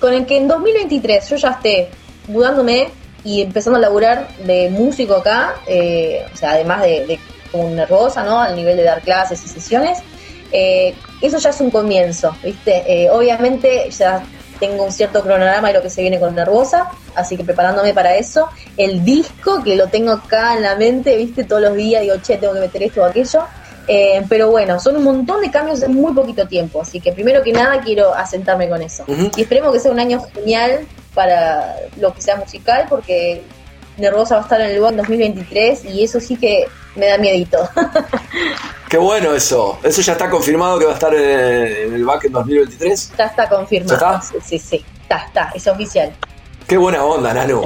con 0.00 0.12
el 0.12 0.26
que 0.26 0.36
en 0.36 0.48
2023 0.48 1.28
yo 1.30 1.36
ya 1.36 1.50
esté 1.50 1.90
mudándome 2.28 2.88
y 3.24 3.42
empezando 3.42 3.78
a 3.78 3.82
laburar 3.82 4.28
de 4.44 4.70
músico 4.70 5.16
acá, 5.16 5.56
eh, 5.66 6.24
o 6.32 6.36
sea, 6.36 6.52
además 6.52 6.82
de, 6.82 7.06
de 7.06 7.18
como 7.52 7.68
nervosa, 7.70 8.22
¿no? 8.22 8.40
Al 8.40 8.56
nivel 8.56 8.76
de 8.76 8.84
dar 8.84 9.00
clases 9.02 9.44
y 9.44 9.48
sesiones, 9.48 9.98
eh, 10.52 10.94
eso 11.20 11.38
ya 11.38 11.50
es 11.50 11.60
un 11.60 11.70
comienzo, 11.70 12.34
¿viste? 12.42 12.82
Eh, 12.86 13.10
obviamente 13.10 13.90
ya 13.90 14.22
tengo 14.58 14.84
un 14.84 14.92
cierto 14.92 15.22
cronograma 15.22 15.68
de 15.68 15.74
lo 15.74 15.82
que 15.82 15.90
se 15.90 16.02
viene 16.02 16.20
con 16.20 16.34
Nervosa, 16.34 16.90
así 17.14 17.36
que 17.36 17.44
preparándome 17.44 17.94
para 17.94 18.14
eso. 18.16 18.48
El 18.76 19.04
disco, 19.04 19.62
que 19.62 19.74
lo 19.74 19.88
tengo 19.88 20.12
acá 20.12 20.54
en 20.54 20.62
la 20.62 20.76
mente, 20.76 21.16
¿viste? 21.16 21.44
Todos 21.44 21.62
los 21.62 21.74
días 21.74 22.02
digo, 22.02 22.16
che, 22.22 22.36
tengo 22.36 22.54
que 22.54 22.60
meter 22.60 22.82
esto 22.82 23.00
o 23.00 23.04
aquello. 23.04 23.44
Eh, 23.88 24.22
pero 24.28 24.50
bueno, 24.50 24.78
son 24.78 24.96
un 24.96 25.04
montón 25.04 25.40
de 25.40 25.50
cambios 25.50 25.82
en 25.82 25.94
muy 25.94 26.12
poquito 26.12 26.46
tiempo, 26.46 26.82
así 26.82 27.00
que 27.00 27.12
primero 27.12 27.42
que 27.42 27.52
nada 27.52 27.80
quiero 27.80 28.14
asentarme 28.14 28.68
con 28.68 28.82
eso. 28.82 29.02
Ujú. 29.08 29.30
Y 29.34 29.42
esperemos 29.42 29.72
que 29.72 29.80
sea 29.80 29.90
un 29.90 29.98
año 29.98 30.22
genial 30.34 30.86
para 31.14 31.76
lo 31.98 32.12
que 32.14 32.20
sea 32.22 32.36
musical, 32.36 32.86
porque 32.88 33.42
Nervosa 33.96 34.36
va 34.36 34.40
a 34.40 34.44
estar 34.44 34.60
en 34.60 34.70
el 34.70 34.76
lugar 34.76 34.92
en 34.92 34.98
2023 34.98 35.84
y 35.86 36.04
eso 36.04 36.20
sí 36.20 36.36
que 36.36 36.66
me 36.96 37.06
da 37.06 37.18
miedito. 37.18 37.58
Qué 38.88 38.98
bueno 38.98 39.34
eso. 39.34 39.78
Eso 39.84 40.00
ya 40.00 40.12
está 40.12 40.28
confirmado 40.28 40.78
que 40.78 40.84
va 40.84 40.92
a 40.92 40.94
estar 40.94 41.14
en, 41.14 41.94
el 41.94 42.04
back 42.04 42.24
en 42.24 42.32
2023. 42.32 43.12
ya 43.16 43.24
está 43.26 43.48
confirmado. 43.48 44.00
¿Ya 44.00 44.18
está? 44.18 44.40
Sí, 44.44 44.58
sí. 44.58 44.84
Está, 45.02 45.18
está, 45.26 45.52
es 45.54 45.66
oficial. 45.66 46.12
Qué 46.66 46.76
buena 46.76 47.04
onda, 47.04 47.34
Nano. 47.34 47.62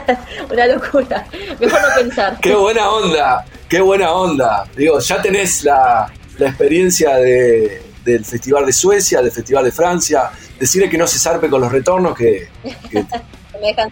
Una 0.52 0.66
locura. 0.66 1.24
Mejor 1.60 1.80
no 1.80 1.88
pensar. 1.96 2.38
Qué 2.40 2.54
buena 2.54 2.90
onda. 2.90 3.44
Qué 3.68 3.80
buena 3.80 4.12
onda. 4.12 4.64
Digo, 4.76 4.98
ya 4.98 5.22
tenés 5.22 5.62
la, 5.64 6.10
la 6.38 6.48
experiencia 6.48 7.16
de- 7.16 7.82
del 8.08 8.24
Festival 8.24 8.66
de 8.66 8.72
Suecia, 8.72 9.20
del 9.20 9.32
Festival 9.32 9.64
de 9.64 9.72
Francia. 9.72 10.30
Decirle 10.58 10.88
que 10.88 10.98
no 10.98 11.06
se 11.06 11.18
zarpe 11.18 11.48
con 11.48 11.60
los 11.60 11.70
retornos 11.70 12.16
que, 12.16 12.48
que, 12.90 13.04
Me 13.60 13.68
dejan 13.68 13.90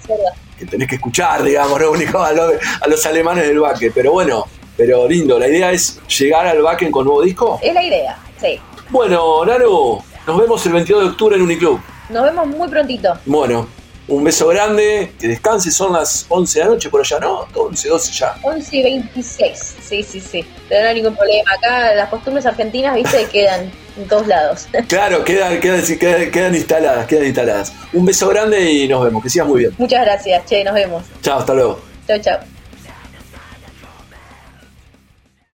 que 0.58 0.64
tenés 0.64 0.88
que 0.88 0.94
escuchar, 0.94 1.42
digamos, 1.42 1.80
no 1.80 1.90
único 1.92 2.22
a 2.22 2.32
los, 2.32 2.54
a 2.80 2.88
los 2.88 3.04
alemanes 3.06 3.46
del 3.46 3.58
baque. 3.58 3.90
Pero 3.90 4.12
bueno, 4.12 4.46
pero 4.76 5.08
lindo. 5.08 5.38
La 5.38 5.48
idea 5.48 5.72
es 5.72 6.00
llegar 6.06 6.46
al 6.46 6.62
baque 6.62 6.90
con 6.90 7.04
nuevo 7.04 7.22
disco. 7.22 7.58
Es 7.62 7.74
la 7.74 7.82
idea, 7.82 8.18
sí. 8.40 8.58
Bueno, 8.90 9.44
Nano, 9.44 10.04
nos 10.26 10.38
vemos 10.38 10.64
el 10.66 10.72
22 10.72 11.02
de 11.02 11.08
octubre 11.10 11.36
en 11.36 11.42
Uniclub. 11.42 11.80
Nos 12.08 12.22
vemos 12.22 12.46
muy 12.46 12.68
prontito. 12.68 13.18
Bueno, 13.26 13.66
un 14.08 14.22
beso 14.22 14.46
grande, 14.46 15.14
que 15.18 15.26
descanse, 15.26 15.72
son 15.72 15.92
las 15.92 16.26
11 16.28 16.58
de 16.58 16.64
la 16.64 16.70
noche 16.70 16.88
por 16.90 17.00
allá, 17.00 17.18
¿no? 17.18 17.46
11, 17.54 17.88
12 17.88 18.12
ya. 18.12 18.36
11 18.42 18.76
y 18.76 18.82
26. 18.82 19.76
Sí, 19.82 20.02
sí, 20.02 20.20
sí. 20.20 20.46
Pero 20.68 20.82
no 20.82 20.88
hay 20.88 20.94
ningún 20.94 21.16
problema. 21.16 21.50
Acá 21.52 21.94
las 21.94 22.08
costumbres 22.08 22.46
argentinas, 22.46 22.94
viste, 22.94 23.26
quedan 23.32 23.72
en 23.96 24.08
todos 24.08 24.26
lados. 24.26 24.66
Claro, 24.88 25.24
quedan, 25.24 25.60
quedan, 25.60 25.82
quedan, 25.98 26.30
quedan 26.30 26.54
instaladas, 26.54 27.06
quedan 27.06 27.26
instaladas. 27.26 27.72
Un 27.92 28.04
beso 28.04 28.28
grande 28.28 28.70
y 28.70 28.88
nos 28.88 29.04
vemos, 29.04 29.22
que 29.22 29.30
sigas 29.30 29.48
muy 29.48 29.60
bien. 29.60 29.74
Muchas 29.78 30.04
gracias, 30.04 30.44
che, 30.46 30.62
nos 30.64 30.74
vemos. 30.74 31.04
Chao, 31.22 31.38
hasta 31.38 31.54
luego. 31.54 31.80
Chau, 32.06 32.18
chau. 32.20 32.55